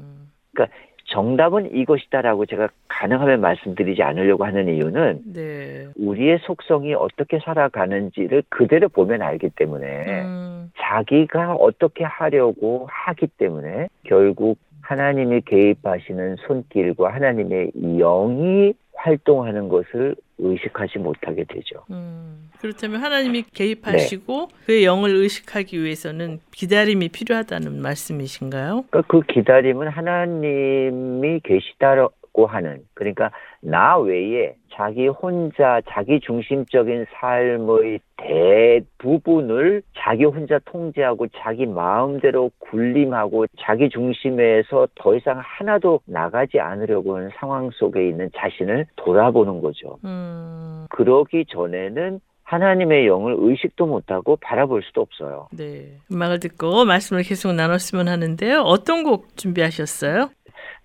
정답은 1.05 1.75
이것이다라고 1.75 2.45
제가 2.45 2.69
가능하면 2.87 3.41
말씀드리지 3.41 4.01
않으려고 4.03 4.45
하는 4.45 4.67
이유는 4.73 5.21
네. 5.33 5.87
우리의 5.97 6.39
속성이 6.43 6.93
어떻게 6.93 7.39
살아가는지를 7.39 8.43
그대로 8.49 8.87
보면 8.87 9.21
알기 9.21 9.49
때문에 9.49 10.21
음, 10.23 10.71
자기가 10.79 11.55
어떻게 11.55 12.03
하려고 12.03 12.87
하기 12.89 13.27
때문에 13.37 13.89
결국 14.03 14.57
하나님이 14.83 15.41
개입하시는 15.45 16.35
손길과 16.45 17.13
하나님의 17.13 17.71
영이 17.75 18.73
활동하는 18.95 19.69
것을 19.69 20.15
의식하지 20.37 20.99
못하게 20.99 21.45
되죠. 21.45 21.83
음, 21.89 22.49
그렇다면 22.59 23.01
하나님이 23.01 23.43
개입하시고 23.53 24.49
그의 24.65 24.85
영을 24.85 25.15
의식하기 25.15 25.81
위해서는 25.81 26.39
기다림이 26.51 27.09
필요하다는 27.09 27.81
말씀이신가요? 27.81 28.85
그러니까 28.89 29.01
그 29.07 29.21
기다림은 29.21 29.87
하나님이 29.87 31.39
계시다고 31.43 32.11
하는 32.47 32.79
그러니까 32.93 33.31
나 33.61 33.97
외에 33.97 34.55
자기 34.73 35.07
혼자 35.07 35.81
자기 35.87 36.19
중심적인 36.19 37.05
삶의 37.13 37.99
대부분을 38.17 39.83
자기 39.97 40.25
혼자 40.25 40.59
통제하고 40.65 41.27
자기 41.37 41.65
마음대로 41.65 42.49
군림하고 42.59 43.45
자기 43.59 43.89
중심에서 43.89 44.87
더 44.95 45.15
이상 45.15 45.39
하나도 45.43 46.01
나가지 46.05 46.59
않으려고 46.59 47.17
하는 47.17 47.29
상황 47.35 47.69
속에 47.71 48.07
있는 48.07 48.29
자신을 48.35 48.87
돌아보는 48.95 49.61
거죠. 49.61 49.99
음, 50.03 50.87
그러기 50.89 51.45
전에는 51.49 52.19
하나님의 52.43 53.07
영을 53.07 53.35
의식도 53.37 53.85
못하고 53.85 54.35
바라볼 54.37 54.83
수도 54.83 55.01
없어요. 55.01 55.47
네. 55.51 55.97
음악을 56.11 56.39
듣고 56.39 56.85
말씀을 56.85 57.23
계속 57.23 57.53
나눴으면 57.53 58.07
하는데요. 58.07 58.61
어떤 58.61 59.03
곡 59.03 59.37
준비하셨어요? 59.37 60.29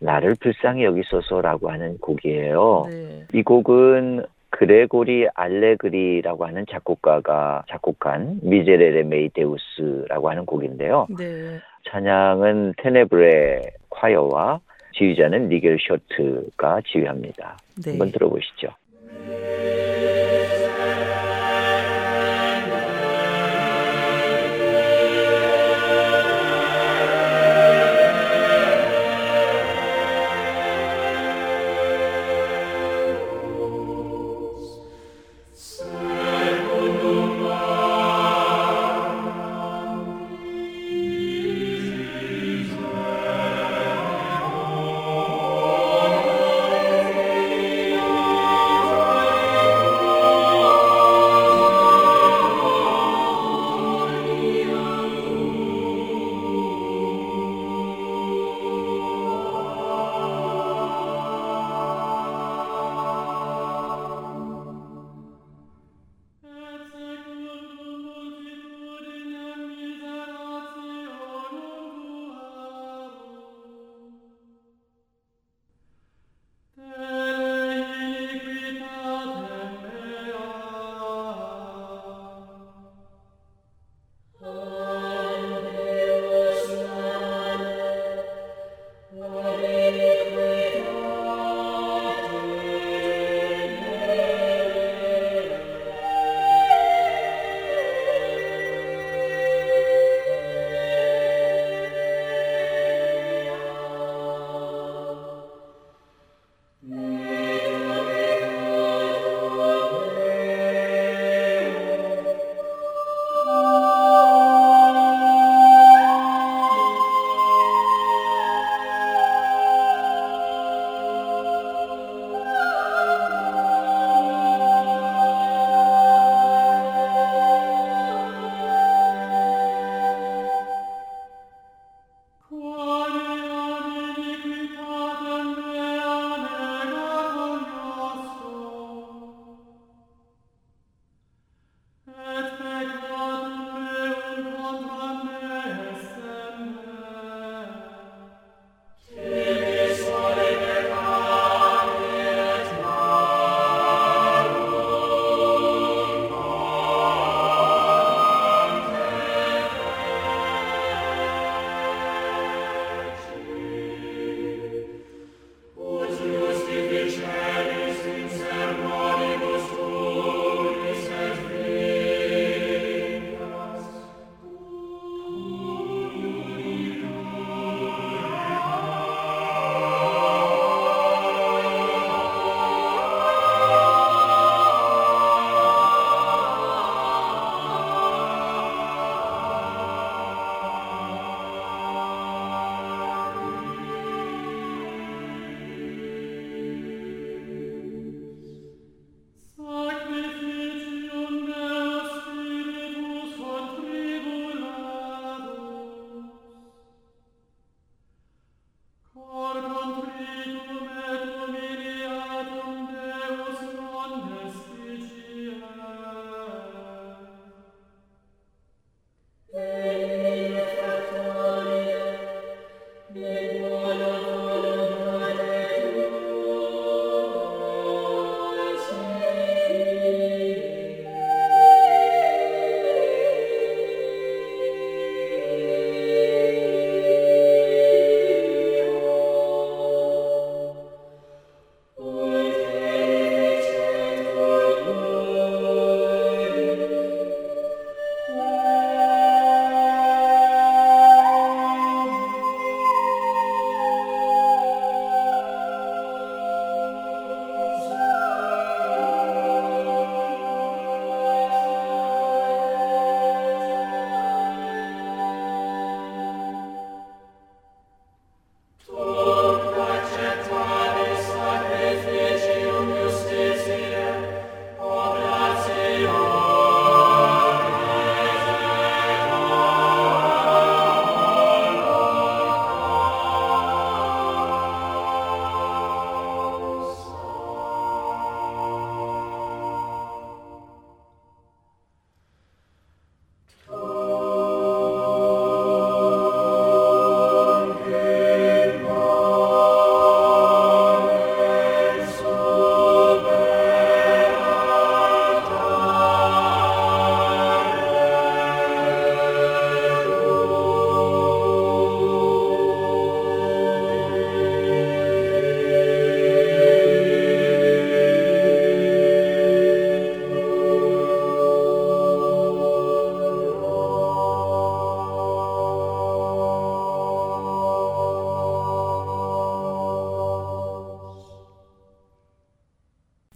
나를 0.01 0.37
불쌍히 0.41 0.85
여기소서라고 0.85 1.71
하는 1.71 1.99
곡이에요. 1.99 2.87
네. 2.89 3.25
이 3.33 3.43
곡은 3.43 4.25
그레고리 4.51 5.29
알레그리라고 5.35 6.47
하는 6.47 6.65
작곡가가 6.71 7.65
작곡한 7.69 8.41
Miserere 8.43 9.03
mei 9.03 9.38
Deus라고 9.38 10.31
하는 10.31 10.47
곡인데요. 10.47 11.07
네. 11.19 11.59
찬양은 11.91 12.75
테네브레 12.79 13.63
콰이어와 13.91 14.61
지휘자는 14.95 15.49
니겔 15.49 15.79
쇼트가 15.81 16.81
지휘합니다. 16.87 17.57
네. 17.85 17.91
한번 17.91 18.11
들어보시죠. 18.11 18.69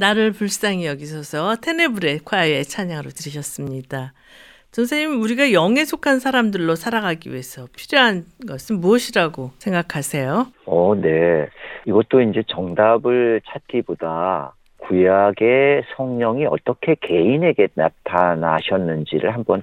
나를 0.03 0.33
불쌍히 0.33 0.85
여기소서 0.85 1.55
테네브레 1.63 2.19
콰이의 2.25 2.65
찬양으로 2.65 3.11
들으셨습니다. 3.11 4.15
선생님, 4.73 5.23
우리가 5.23 5.53
영에 5.53 5.85
속한 5.85 6.19
사람들로 6.19 6.75
살아가기 6.75 7.31
위해서 7.31 7.69
필요한 7.77 8.25
것은 8.49 8.81
무엇이라고 8.81 9.53
생각하세요? 9.59 10.49
어, 10.67 10.95
네. 10.97 11.47
이것도 11.87 12.21
이제 12.23 12.43
정답을 12.49 13.43
찾기보다 13.47 14.57
구약의 14.89 15.85
성령이 15.95 16.47
어떻게 16.47 16.97
개인에게 17.01 17.69
나타나셨는지를 17.75 19.33
한번 19.33 19.63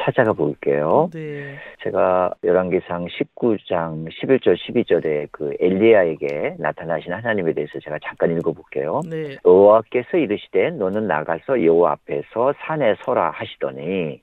찾아가 0.00 0.32
볼게요. 0.32 1.10
네. 1.12 1.56
제가 1.82 2.32
열왕기상 2.44 3.06
19장 3.06 4.08
11절 4.08 4.56
12절에 4.56 5.28
그 5.30 5.54
엘리야에게 5.60 6.56
나타나신 6.58 7.12
하나님에 7.12 7.52
대해서 7.52 7.78
제가 7.80 7.98
잠깐 8.02 8.30
읽어 8.36 8.52
볼게요. 8.52 9.00
네. 9.08 9.36
여호와께서 9.44 10.16
이르시되 10.16 10.70
너는 10.70 11.06
나가서 11.06 11.64
여호와 11.64 11.92
앞에서 11.92 12.54
산에 12.64 12.94
서라 13.04 13.30
하시더니 13.30 14.22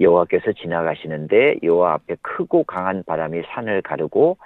여호와께서 0.00 0.52
지나가시는데 0.52 1.56
여호와 1.62 1.94
앞에 1.94 2.16
크고 2.20 2.64
강한 2.64 3.04
바람이 3.04 3.42
산을 3.54 3.82
가르고 3.82 4.36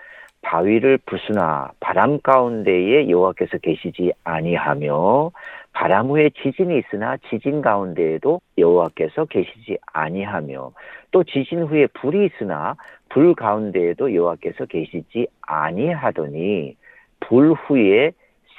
바위를 0.43 0.99
부수나 1.05 1.73
바람 1.81 2.21
가운데에 2.21 3.09
여호와께서 3.09 3.59
계시지 3.59 4.13
아니하며 4.25 5.31
바람 5.73 6.09
후에 6.09 6.31
지진이 6.31 6.79
있으나 6.79 7.17
지진 7.29 7.61
가운데에도 7.61 8.41
여호와께서 8.57 9.27
계시지 9.27 9.79
아니하며 9.93 10.73
또 11.11 11.25
지진 11.25 11.63
후에 11.63 11.87
불이 11.89 12.27
있으나 12.27 12.77
불 13.09 13.35
가운데에도 13.35 14.15
여호와께서 14.15 14.67
계시지 14.67 15.29
아니하더니 15.43 16.77
불 17.21 17.53
후에 17.53 18.13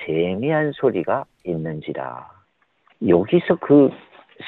세미한 0.05 0.71
소리가 0.73 1.25
있는지라. 1.45 2.29
여기서 3.07 3.55
그 3.55 3.89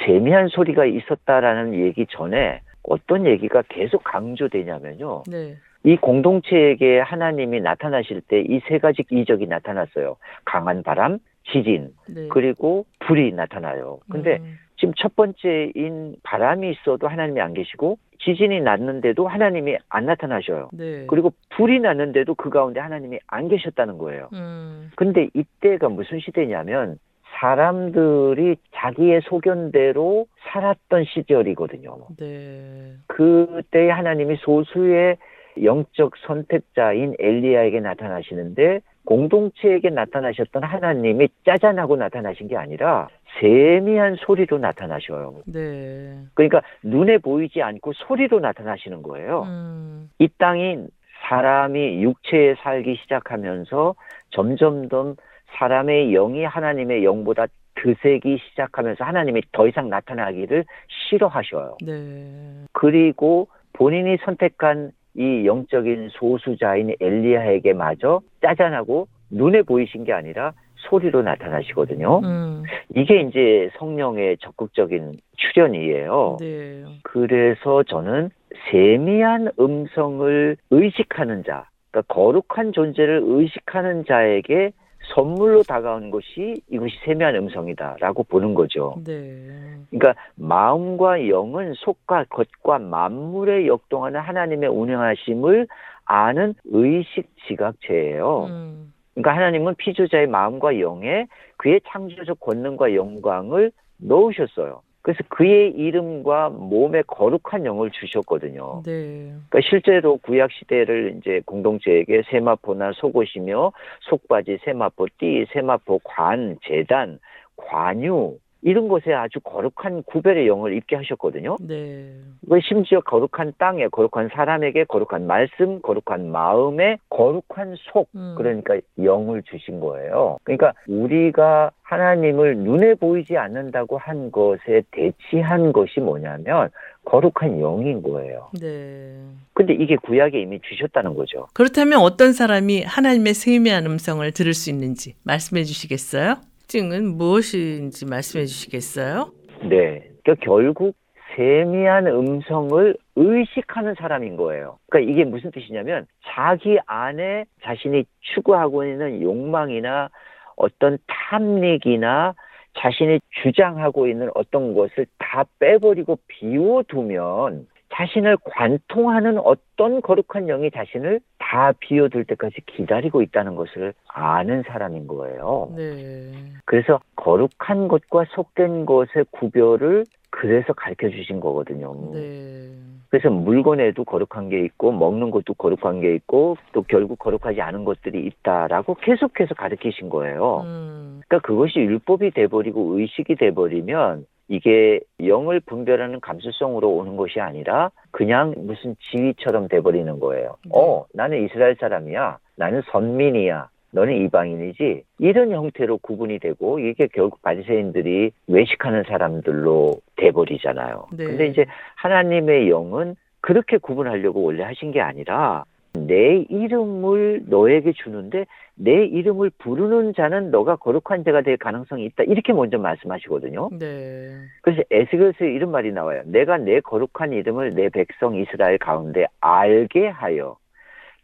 세미한 0.05 0.47
소리가 0.47 0.85
있었다라는 0.85 1.73
얘기 1.73 2.05
전에 2.09 2.61
어떤 2.83 3.25
얘기가 3.25 3.63
계속 3.69 4.03
강조되냐면요. 4.03 5.23
네. 5.29 5.57
이 5.83 5.97
공동체에게 5.97 6.99
하나님이 6.99 7.59
나타나실 7.61 8.21
때 8.21 8.41
이 8.41 8.61
세 8.67 8.77
가지 8.79 9.03
이적이 9.09 9.47
나타났어요. 9.47 10.17
강한 10.45 10.83
바람, 10.83 11.17
지진, 11.51 11.89
네. 12.07 12.27
그리고 12.29 12.85
불이 12.99 13.31
나타나요. 13.33 13.99
근데 14.09 14.37
음, 14.37 14.57
지금 14.77 14.93
첫 14.97 15.15
번째인 15.15 16.15
바람이 16.23 16.69
있어도 16.71 17.07
하나님이 17.07 17.41
안 17.41 17.53
계시고 17.53 17.97
지진이 18.19 18.61
났는데도 18.61 19.27
하나님이 19.27 19.77
안 19.89 20.05
나타나셔요. 20.05 20.69
네. 20.73 21.05
그리고 21.07 21.33
불이 21.55 21.79
났는데도 21.79 22.35
그 22.35 22.49
가운데 22.51 22.79
하나님이 22.79 23.17
안 23.27 23.47
계셨다는 23.47 23.97
거예요. 23.97 24.29
음, 24.33 24.91
근데 24.95 25.27
이때가 25.33 25.89
무슨 25.89 26.19
시대냐면 26.19 26.99
사람들이 27.39 28.55
자기의 28.75 29.21
소견대로 29.23 30.27
살았던 30.51 31.05
시절이거든요. 31.05 31.97
네. 32.19 32.93
그때 33.07 33.89
하나님이 33.89 34.35
소수의 34.41 35.17
영적 35.61 36.17
선택자인 36.25 37.15
엘리야에게 37.19 37.79
나타나시는데 37.79 38.81
공동체에게 39.05 39.89
나타나셨던 39.89 40.63
하나님이 40.63 41.29
짜잔하고 41.45 41.95
나타나신 41.95 42.47
게 42.47 42.55
아니라 42.55 43.07
세미한 43.39 44.15
소리로 44.15 44.59
나타나셔요. 44.59 45.41
네. 45.45 46.17
그러니까 46.33 46.61
눈에 46.83 47.17
보이지 47.17 47.61
않고 47.61 47.93
소리로 47.93 48.39
나타나시는 48.39 49.01
거예요. 49.01 49.43
음, 49.43 50.09
이 50.19 50.27
땅이 50.37 50.85
사람이 51.29 52.03
육체에 52.03 52.55
살기 52.55 52.97
시작하면서 53.03 53.95
점점점 54.31 55.15
사람의 55.57 56.11
영이 56.11 56.43
하나님의 56.43 57.03
영보다 57.03 57.47
드세기 57.75 58.37
시작하면서 58.37 59.03
하나님이 59.03 59.41
더 59.51 59.67
이상 59.67 59.89
나타나기를 59.89 60.65
싫어하셔요. 61.09 61.77
네. 61.85 62.65
그리고 62.73 63.47
본인이 63.73 64.17
선택한 64.23 64.91
이 65.15 65.45
영적인 65.45 66.09
소수자인 66.11 66.95
엘리야에게 66.99 67.73
마저 67.73 68.21
짜잔하고 68.41 69.07
눈에 69.29 69.61
보이신 69.61 70.03
게 70.03 70.13
아니라 70.13 70.53
소리로 70.89 71.21
나타나시거든요. 71.21 72.19
음, 72.23 72.63
이게 72.95 73.21
이제 73.21 73.69
성령의 73.77 74.37
적극적인 74.37 75.17
출현이에요. 75.37 76.37
네. 76.39 76.83
그래서 77.03 77.83
저는 77.83 78.29
세미한 78.69 79.51
음성을 79.59 80.57
의식하는 80.69 81.43
자, 81.43 81.67
그러니까 81.91 82.13
거룩한 82.13 82.73
존재를 82.73 83.21
의식하는 83.23 84.05
자에게 84.05 84.71
선물로 85.13 85.63
다가오는 85.63 86.11
것이 86.11 86.61
이것이 86.69 86.95
세미한 87.03 87.35
음성이다라고 87.35 88.23
보는 88.23 88.53
거죠. 88.53 88.95
네. 89.05 89.47
그러니까 89.89 90.21
마음과 90.35 91.27
영은 91.27 91.73
속과 91.73 92.25
겉과 92.29 92.79
만물에 92.79 93.67
역동하는 93.67 94.19
하나님의 94.19 94.69
운행하심을 94.69 95.67
아는 96.05 96.53
의식 96.65 97.29
지각체예요. 97.47 98.45
음, 98.45 98.93
그러니까 99.13 99.35
하나님은 99.35 99.75
피조자의 99.75 100.27
마음과 100.27 100.79
영에 100.79 101.27
그의 101.57 101.81
창조적 101.87 102.39
권능과 102.39 102.95
영광을 102.95 103.71
넣으셨어요. 103.97 104.81
그래서 105.01 105.23
그의 105.29 105.71
이름과 105.71 106.49
몸에 106.49 107.01
거룩한 107.07 107.65
영을 107.65 107.89
주셨거든요. 107.91 108.83
네. 108.85 109.33
그러니까 109.49 109.59
실제로 109.67 110.17
구약 110.17 110.51
시대를 110.51 111.17
이제 111.17 111.41
공동체에게 111.45 112.21
세마포나 112.29 112.91
속옷이며 112.93 113.71
속바지, 114.01 114.59
세마포 114.63 115.07
띠, 115.17 115.45
세마포 115.51 115.99
관, 116.03 116.57
재단, 116.63 117.19
관유 117.55 118.37
이런 118.61 118.87
것에 118.87 119.13
아주 119.13 119.39
거룩한 119.39 120.03
구별의 120.03 120.47
영을 120.47 120.75
입게 120.75 120.95
하셨거든요. 120.95 121.57
네. 121.61 122.11
그 122.47 122.59
심지어 122.61 123.01
거룩한 123.01 123.53
땅에 123.57 123.87
거룩한 123.87 124.29
사람에게 124.33 124.83
거룩한 124.85 125.25
말씀, 125.25 125.81
거룩한 125.81 126.31
마음에 126.31 126.97
거룩한 127.09 127.75
속 127.91 128.09
음. 128.15 128.35
그러니까 128.37 128.77
영을 129.01 129.41
주신 129.43 129.79
거예요. 129.79 130.37
그러니까 130.43 130.73
우리가 130.87 131.71
하나님을 131.83 132.57
눈에 132.57 132.93
보이지 132.95 133.37
않는다고 133.37 133.97
한 133.97 134.31
것에 134.31 134.83
대치한 134.91 135.73
것이 135.73 135.99
뭐냐면 135.99 136.69
거룩한 137.03 137.59
영인 137.59 138.01
거예요. 138.01 138.49
네. 138.59 139.17
근데 139.53 139.73
이게 139.73 139.95
구약에 139.97 140.39
이미 140.39 140.59
주셨다는 140.61 141.15
거죠. 141.15 141.47
그렇다면 141.53 141.99
어떤 141.99 142.31
사람이 142.31 142.83
하나님의 142.83 143.33
세미한 143.33 143.85
음성을 143.85 144.31
들을 144.31 144.53
수 144.53 144.69
있는지 144.69 145.15
말씀해 145.23 145.63
주시겠어요? 145.63 146.50
특징은 146.71 147.17
무엇인지 147.17 148.05
말씀해 148.05 148.45
주시겠어요? 148.45 149.33
네. 149.63 150.07
그러니까 150.23 150.35
결국 150.45 150.95
세미한 151.35 152.07
음성을 152.07 152.95
의식하는 153.17 153.95
사람인 153.95 154.37
거예요. 154.37 154.77
그러니까 154.89 155.11
이게 155.11 155.25
무슨 155.25 155.51
뜻이냐면 155.51 156.07
자기 156.23 156.77
안에 156.85 157.43
자신이 157.63 158.05
추구하고 158.21 158.85
있는 158.85 159.21
욕망이나 159.21 160.09
어떤 160.55 160.97
탐닉이나 161.07 162.35
자신이 162.77 163.19
주장하고 163.43 164.07
있는 164.07 164.29
어떤 164.33 164.73
것을 164.73 165.05
다 165.19 165.43
빼버리고 165.59 166.19
비워두면 166.27 167.67
자신을 167.91 168.37
관통하는 168.43 169.37
어떤 169.39 170.01
거룩한 170.01 170.47
영이 170.47 170.71
자신을 170.71 171.19
다 171.37 171.73
비워둘 171.79 172.25
때까지 172.25 172.61
기다리고 172.65 173.21
있다는 173.21 173.55
것을 173.55 173.93
아는 174.07 174.63
사람인 174.63 175.07
거예요. 175.07 175.71
네. 175.75 176.31
그래서 176.65 176.99
거룩한 177.17 177.87
것과 177.87 178.25
속된 178.29 178.85
것의 178.85 179.25
구별을 179.31 180.05
그래서 180.29 180.71
가르쳐 180.73 181.09
주신 181.09 181.41
거거든요. 181.41 181.93
네. 182.13 182.69
그래서 183.09 183.29
물건에도 183.29 184.05
거룩한 184.05 184.47
게 184.47 184.63
있고 184.63 184.93
먹는 184.93 185.29
것도 185.31 185.53
거룩한 185.55 185.99
게 185.99 186.15
있고 186.15 186.55
또 186.71 186.83
결국 186.87 187.19
거룩하지 187.19 187.59
않은 187.59 187.83
것들이 187.83 188.25
있다라고 188.25 188.95
계속해서 188.95 189.53
가르치신 189.55 190.09
거예요. 190.09 190.61
음. 190.63 191.21
그러니까 191.27 191.45
그것이 191.45 191.79
율법이 191.79 192.31
돼버리고 192.31 192.97
의식이 192.97 193.35
돼버리면 193.35 194.25
이게 194.47 194.99
영을 195.25 195.59
분별하는 195.61 196.19
감수성으로 196.19 196.89
오는 196.89 197.15
것이 197.15 197.39
아니라 197.39 197.91
그냥 198.11 198.53
무슨 198.57 198.95
지위처럼 199.11 199.67
돼버리는 199.67 200.19
거예요. 200.19 200.57
네. 200.65 200.71
어, 200.73 201.05
나는 201.13 201.45
이스라엘 201.45 201.75
사람이야. 201.79 202.37
나는 202.55 202.81
선민이야. 202.91 203.69
너는 203.91 204.15
이방인이지. 204.23 205.03
이런 205.19 205.51
형태로 205.51 205.97
구분이 205.97 206.39
되고 206.39 206.79
이게 206.79 207.07
결국 207.07 207.41
바리새인들이 207.41 208.31
외식하는 208.47 209.03
사람들로 209.07 209.97
돼버리잖아요. 210.15 211.07
네. 211.17 211.25
근데 211.25 211.47
이제 211.47 211.65
하나님의 211.95 212.69
영은 212.69 213.15
그렇게 213.41 213.77
구분하려고 213.77 214.43
원래 214.43 214.63
하신 214.63 214.91
게 214.91 215.01
아니라 215.01 215.65
내 215.93 216.45
이름을 216.49 217.43
너에게 217.47 217.93
주는데 217.93 218.45
내 218.75 219.05
이름을 219.05 219.51
부르는 219.57 220.13
자는 220.15 220.49
너가 220.49 220.77
거룩한 220.77 221.23
자가 221.23 221.41
될 221.41 221.57
가능성이 221.57 222.05
있다. 222.05 222.23
이렇게 222.23 222.53
먼저 222.53 222.77
말씀하시거든요. 222.77 223.69
네. 223.79 224.37
그래서 224.61 224.81
에스겔서에 224.89 225.51
이런 225.51 225.71
말이 225.71 225.91
나와요. 225.91 226.21
내가 226.25 226.57
내 226.57 226.79
거룩한 226.79 227.33
이름을 227.33 227.71
내 227.71 227.89
백성 227.89 228.35
이스라엘 228.35 228.77
가운데 228.77 229.25
알게 229.41 230.07
하여 230.07 230.57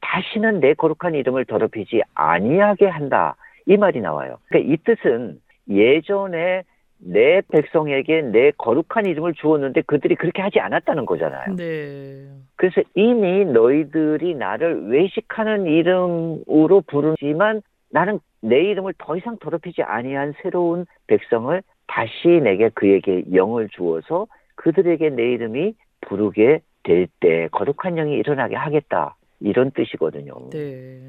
다시는 0.02 0.60
내 0.60 0.74
거룩한 0.74 1.16
이름을 1.16 1.46
더럽히지 1.46 2.02
아니하게 2.14 2.88
한다. 2.88 3.36
이 3.66 3.78
말이 3.78 4.02
나와요. 4.02 4.38
그러니까 4.48 4.74
이 4.74 4.78
뜻은 4.78 5.40
예전에 5.70 6.64
내 7.00 7.42
백성에게 7.50 8.22
내 8.24 8.52
거룩한 8.58 9.06
이름을 9.06 9.34
주었는데 9.36 9.82
그들이 9.82 10.16
그렇게 10.16 10.42
하지 10.42 10.60
않았다는 10.60 11.06
거잖아요. 11.06 11.56
네. 11.56 12.28
그래서 12.56 12.82
이미 12.96 13.46
너희들이 13.46 14.36
나를 14.36 14.88
외식하는 14.90 15.66
이름으로 15.68 16.82
부르지만 16.88 17.62
나는 17.92 18.20
내 18.42 18.62
이름을 18.62 18.94
더 18.98 19.16
이상 19.16 19.38
더럽히지 19.38 19.84
아니한 19.84 20.34
새로운 20.42 20.86
백성을 21.08 21.62
다시 21.88 22.28
내게 22.28 22.70
그에게 22.70 23.24
영을 23.34 23.70
주어서 23.70 24.28
그들에게 24.56 25.10
내 25.12 25.32
이름이 25.34 25.76
부르게 26.02 26.62
될 26.84 27.08
때 27.20 27.50
거룩한 27.52 27.96
영이 27.96 28.16
일어나게 28.16 28.56
하겠다. 28.56 29.16
이런 29.40 29.72
뜻이거든요. 29.72 30.34
네. 30.50 31.00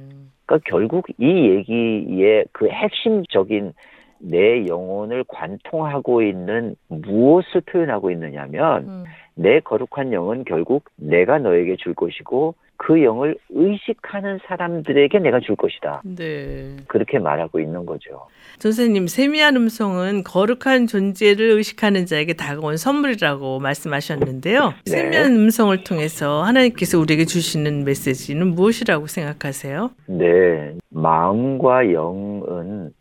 그러니까 0.45 0.59
결국 0.69 1.07
이 1.19 1.49
얘기의 1.51 2.45
그 2.53 2.69
핵심적인 2.69 3.73
내 4.21 4.67
영혼을 4.67 5.25
관통하고 5.29 6.23
있는 6.23 6.77
무엇을 6.89 7.63
표현하고 7.63 8.11
있느냐면 8.11 8.89
음. 8.89 9.05
내 9.35 9.61
거룩한 9.61 10.13
영은 10.13 10.45
결국 10.45 10.85
내가 10.97 11.39
너에게 11.39 11.77
줄 11.77 11.95
것이고 11.95 12.55
그 12.77 13.03
영을 13.03 13.37
의식하는 13.51 14.39
사람들에게 14.47 15.19
내가 15.19 15.41
줄 15.41 15.57
것이다. 15.57 16.03
네. 16.05 16.77
그렇게 16.87 17.19
말하고 17.19 17.59
있는 17.59 17.85
거죠. 17.85 18.27
선생님, 18.61 19.09
세미한 19.09 19.57
음성은 19.57 20.23
거룩한 20.23 20.87
존재를 20.87 21.51
의식하는 21.51 22.07
자에게 22.07 22.35
다가온 22.35 22.77
선물이라고 22.77 23.59
말씀하셨는데요. 23.59 24.75
네. 24.87 24.91
세미한 24.91 25.33
음성을 25.33 25.77
통해서 25.83 26.43
하나님께서 26.45 27.01
우리에게 27.01 27.25
주시는 27.25 27.85
메시지는 27.85 28.55
무엇이라고 28.55 29.09
생각하세요? 29.09 29.91
네. 30.07 30.75
마음과 30.91 31.93
영은 31.93 32.93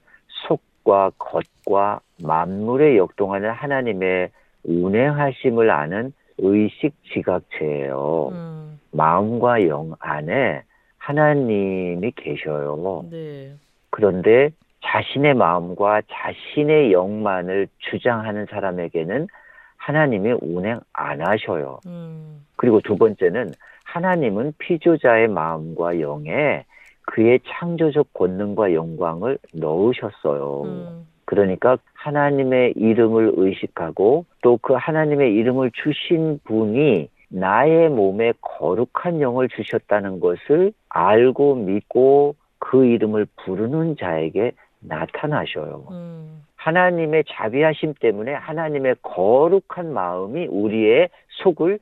속과 0.88 1.12
겉과 1.18 2.00
만물에 2.24 2.98
역동하는 2.98 3.52
하나님의 3.52 4.30
운행하심을 4.64 5.70
아는 5.70 6.14
의식 6.38 6.94
지각체예요. 7.14 8.30
음, 8.32 8.80
마음과 8.92 9.68
영 9.68 9.94
안에 10.00 10.64
하나님이 10.98 12.12
계셔요. 12.16 13.06
네. 13.12 13.54
그런데 13.90 14.50
자신의 14.84 15.34
마음과 15.34 16.04
자신의 16.10 16.94
영만을 16.94 17.68
주장하는 17.80 18.46
사람에게는 18.50 19.28
하나님이 19.76 20.38
운행 20.42 20.80
안 20.94 21.22
하셔요. 21.22 21.80
음, 21.86 22.46
그리고 22.56 22.80
두 22.82 22.98
번째는 22.98 23.52
하나님은 23.84 24.54
피조자의 24.58 25.28
마음과 25.28 26.00
영에 26.00 26.66
그의 27.08 27.40
창조적 27.48 28.14
권능과 28.14 28.74
영광을 28.74 29.38
넣으셨어요. 29.54 30.64
음, 30.66 31.08
그러니까 31.26 31.78
하나님의 31.94 32.74
이름을 32.76 33.34
의식하고 33.36 34.26
또 34.42 34.58
그 34.62 34.74
하나님의 34.74 35.34
이름을 35.34 35.72
주신 35.72 36.40
분이 36.44 37.10
나의 37.30 37.90
몸에 37.90 38.34
거룩한 38.42 39.22
영을 39.22 39.48
주셨다는 39.50 40.20
것을 40.20 40.74
알고 40.90 41.56
믿고 41.56 42.36
그 42.60 42.86
이름을 42.86 43.28
부르는 43.38 43.96
자에게 43.98 44.52
나타나셔요. 44.80 45.86
음, 45.92 46.44
하나님의 46.56 47.24
자비하심 47.30 47.94
때문에 48.00 48.34
하나님의 48.34 48.98
거룩한 49.02 49.94
마음이 49.94 50.48
우리의 50.48 51.10
속을 51.44 51.80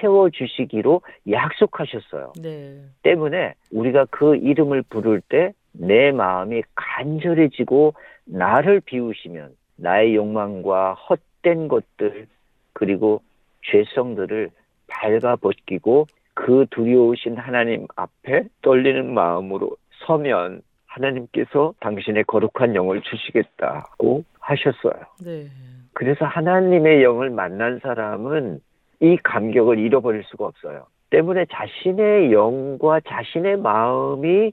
채워주시기로 0.00 1.02
약속하셨어요. 1.30 2.32
네. 2.42 2.80
때문에 3.02 3.54
우리가 3.72 4.06
그 4.10 4.36
이름을 4.36 4.82
부를 4.82 5.20
때 5.28 5.52
내 5.78 6.10
마음이 6.12 6.62
간절해지고 6.74 7.94
나를 8.26 8.80
비우시면 8.80 9.54
나의 9.76 10.16
욕망과 10.16 10.94
헛된 10.94 11.68
것들 11.68 12.26
그리고 12.72 13.22
죄성들을 13.70 14.50
발가 14.88 15.36
벗기고 15.36 16.06
그 16.34 16.66
두려우신 16.70 17.36
하나님 17.36 17.86
앞에 17.96 18.44
떨리는 18.62 19.12
마음으로 19.12 19.76
서면 20.06 20.62
하나님께서 20.86 21.74
당신의 21.80 22.24
거룩한 22.24 22.74
영을 22.74 23.02
주시겠다고 23.02 24.24
하셨어요. 24.40 25.00
네. 25.24 25.46
그래서 25.92 26.24
하나님의 26.24 27.02
영을 27.02 27.30
만난 27.30 27.78
사람은 27.80 28.60
이 29.00 29.16
감격을 29.22 29.78
잃어버릴 29.78 30.24
수가 30.24 30.46
없어요. 30.46 30.86
때문에 31.10 31.46
자신의 31.50 32.32
영과 32.32 33.00
자신의 33.00 33.58
마음이 33.58 34.52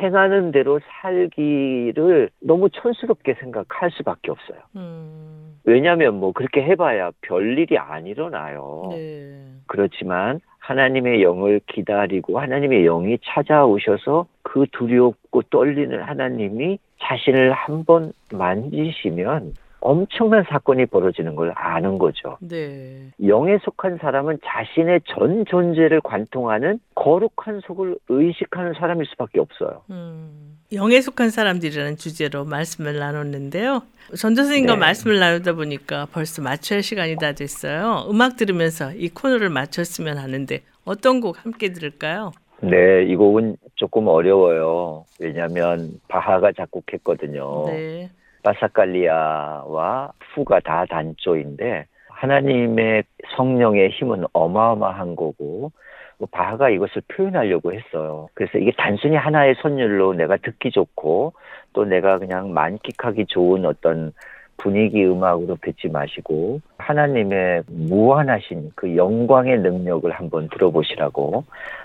행하는 0.00 0.52
대로 0.52 0.78
살기를 1.00 2.30
너무 2.40 2.68
촌스럽게 2.68 3.34
생각할 3.40 3.90
수밖에 3.92 4.30
없어요. 4.30 4.58
음, 4.76 5.58
왜냐하면 5.64 6.20
뭐 6.20 6.32
그렇게 6.32 6.62
해봐야 6.62 7.10
별 7.22 7.58
일이 7.58 7.78
안 7.78 8.06
일어나요. 8.06 8.88
네. 8.90 9.38
그렇지만 9.66 10.40
하나님의 10.58 11.22
영을 11.22 11.60
기다리고 11.66 12.40
하나님의 12.40 12.84
영이 12.84 13.18
찾아오셔서 13.24 14.26
그 14.42 14.66
두렵고 14.72 15.42
떨리는 15.42 16.02
하나님이 16.02 16.78
자신을 17.00 17.52
한번 17.52 18.12
만지시면 18.32 19.54
엄청난 19.80 20.44
사건이 20.48 20.86
벌어지는 20.86 21.36
걸 21.36 21.52
아는 21.54 21.98
거죠. 21.98 22.38
네. 22.40 23.12
영에 23.24 23.58
속한 23.62 23.98
사람은 23.98 24.38
자신의 24.44 25.00
전 25.06 25.44
존재를 25.46 26.00
관통하는 26.00 26.80
거룩한 26.94 27.60
속을 27.66 27.96
의식하는 28.08 28.74
사람일 28.74 29.06
수밖에 29.06 29.38
없어요. 29.38 29.82
음, 29.90 30.58
영에 30.72 31.00
속한 31.00 31.30
사람들이라는 31.30 31.96
주제로 31.96 32.44
말씀을 32.44 32.98
나눴는데요. 32.98 33.82
전도사님과 34.16 34.74
네. 34.74 34.78
말씀을 34.78 35.18
나누다 35.18 35.52
보니까 35.52 36.06
벌써 36.12 36.42
맞춰야 36.42 36.80
시간이 36.80 37.16
다 37.16 37.32
됐어요. 37.32 38.06
음악 38.10 38.36
들으면서 38.36 38.92
이 38.92 39.08
코너를 39.08 39.50
마쳤으면 39.50 40.18
하는데 40.18 40.62
어떤 40.84 41.20
곡 41.20 41.44
함께 41.44 41.72
들을까요? 41.72 42.32
네, 42.60 43.04
이 43.04 43.14
곡은 43.16 43.56
조금 43.74 44.08
어려워요. 44.08 45.04
왜냐하면 45.20 46.00
바하가 46.08 46.52
작곡했거든요. 46.52 47.66
네. 47.66 48.10
바사칼리아와 48.46 50.12
후가 50.34 50.60
다 50.60 50.86
단조인데 50.88 51.86
하나님의 52.08 53.02
성령의 53.36 53.90
힘은 53.90 54.24
어마어마한 54.32 55.16
거고 55.16 55.72
뭐 56.18 56.28
바하가 56.30 56.70
이것을 56.70 57.02
표현하려고 57.08 57.72
했어요. 57.72 58.28
그래서 58.34 58.58
이게 58.58 58.72
단순히 58.78 59.16
하나의 59.16 59.56
선율로 59.60 60.14
내가 60.14 60.36
듣기 60.36 60.70
좋고 60.70 61.34
또 61.72 61.84
내가 61.84 62.18
그냥 62.18 62.54
만끽하기 62.54 63.26
좋은 63.26 63.66
어떤 63.66 64.12
분위기 64.56 65.04
음악으로 65.04 65.58
듣지 65.62 65.88
마시고 65.88 66.60
하나님의 66.78 67.62
무한하신 67.66 68.72
그 68.74 68.96
영광의 68.96 69.60
능력을 69.60 70.10
한번 70.10 70.48
들어보시라고 70.48 71.44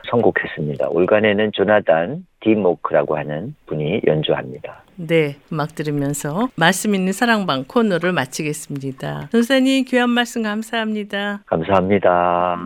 선곡했습니다. 0.10 0.90
올간에는 0.90 1.52
조나단 1.54 2.26
디모크라고 2.42 3.18
하는 3.18 3.56
분이 3.66 4.02
연주합니다. 4.08 4.84
네, 4.96 5.38
음악 5.52 5.76
들으면서 5.76 6.50
말씀 6.56 6.94
있는 6.94 7.12
사랑방 7.14 7.64
코너를 7.68 8.12
마치겠습니다. 8.14 9.30
전사님 9.32 9.86
귀한 9.86 10.10
말씀 10.10 10.44
감사합니다. 10.44 11.42
감사합니다. 11.46 12.66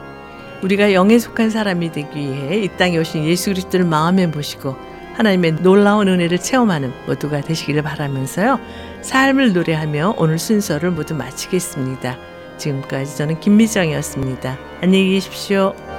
우리가 0.63 0.93
영에 0.93 1.17
속한 1.17 1.49
사람이 1.49 1.91
되기 1.91 2.19
위해 2.19 2.63
이 2.63 2.67
땅에 2.77 2.97
오신 2.97 3.25
예수 3.25 3.49
그리스도를 3.49 3.85
마음에 3.85 4.27
모시고 4.27 4.75
하나님의 5.15 5.57
놀라운 5.57 6.07
은혜를 6.07 6.37
체험하는 6.39 6.93
모두가 7.07 7.41
되시기를 7.41 7.81
바라면서요. 7.81 8.59
삶을 9.01 9.53
노래하며 9.53 10.15
오늘 10.17 10.39
순서를 10.39 10.91
모두 10.91 11.15
마치겠습니다. 11.15 12.17
지금까지 12.57 13.17
저는 13.17 13.39
김미정이었습니다. 13.39 14.57
안녕히 14.81 15.11
계십시오. 15.11 15.90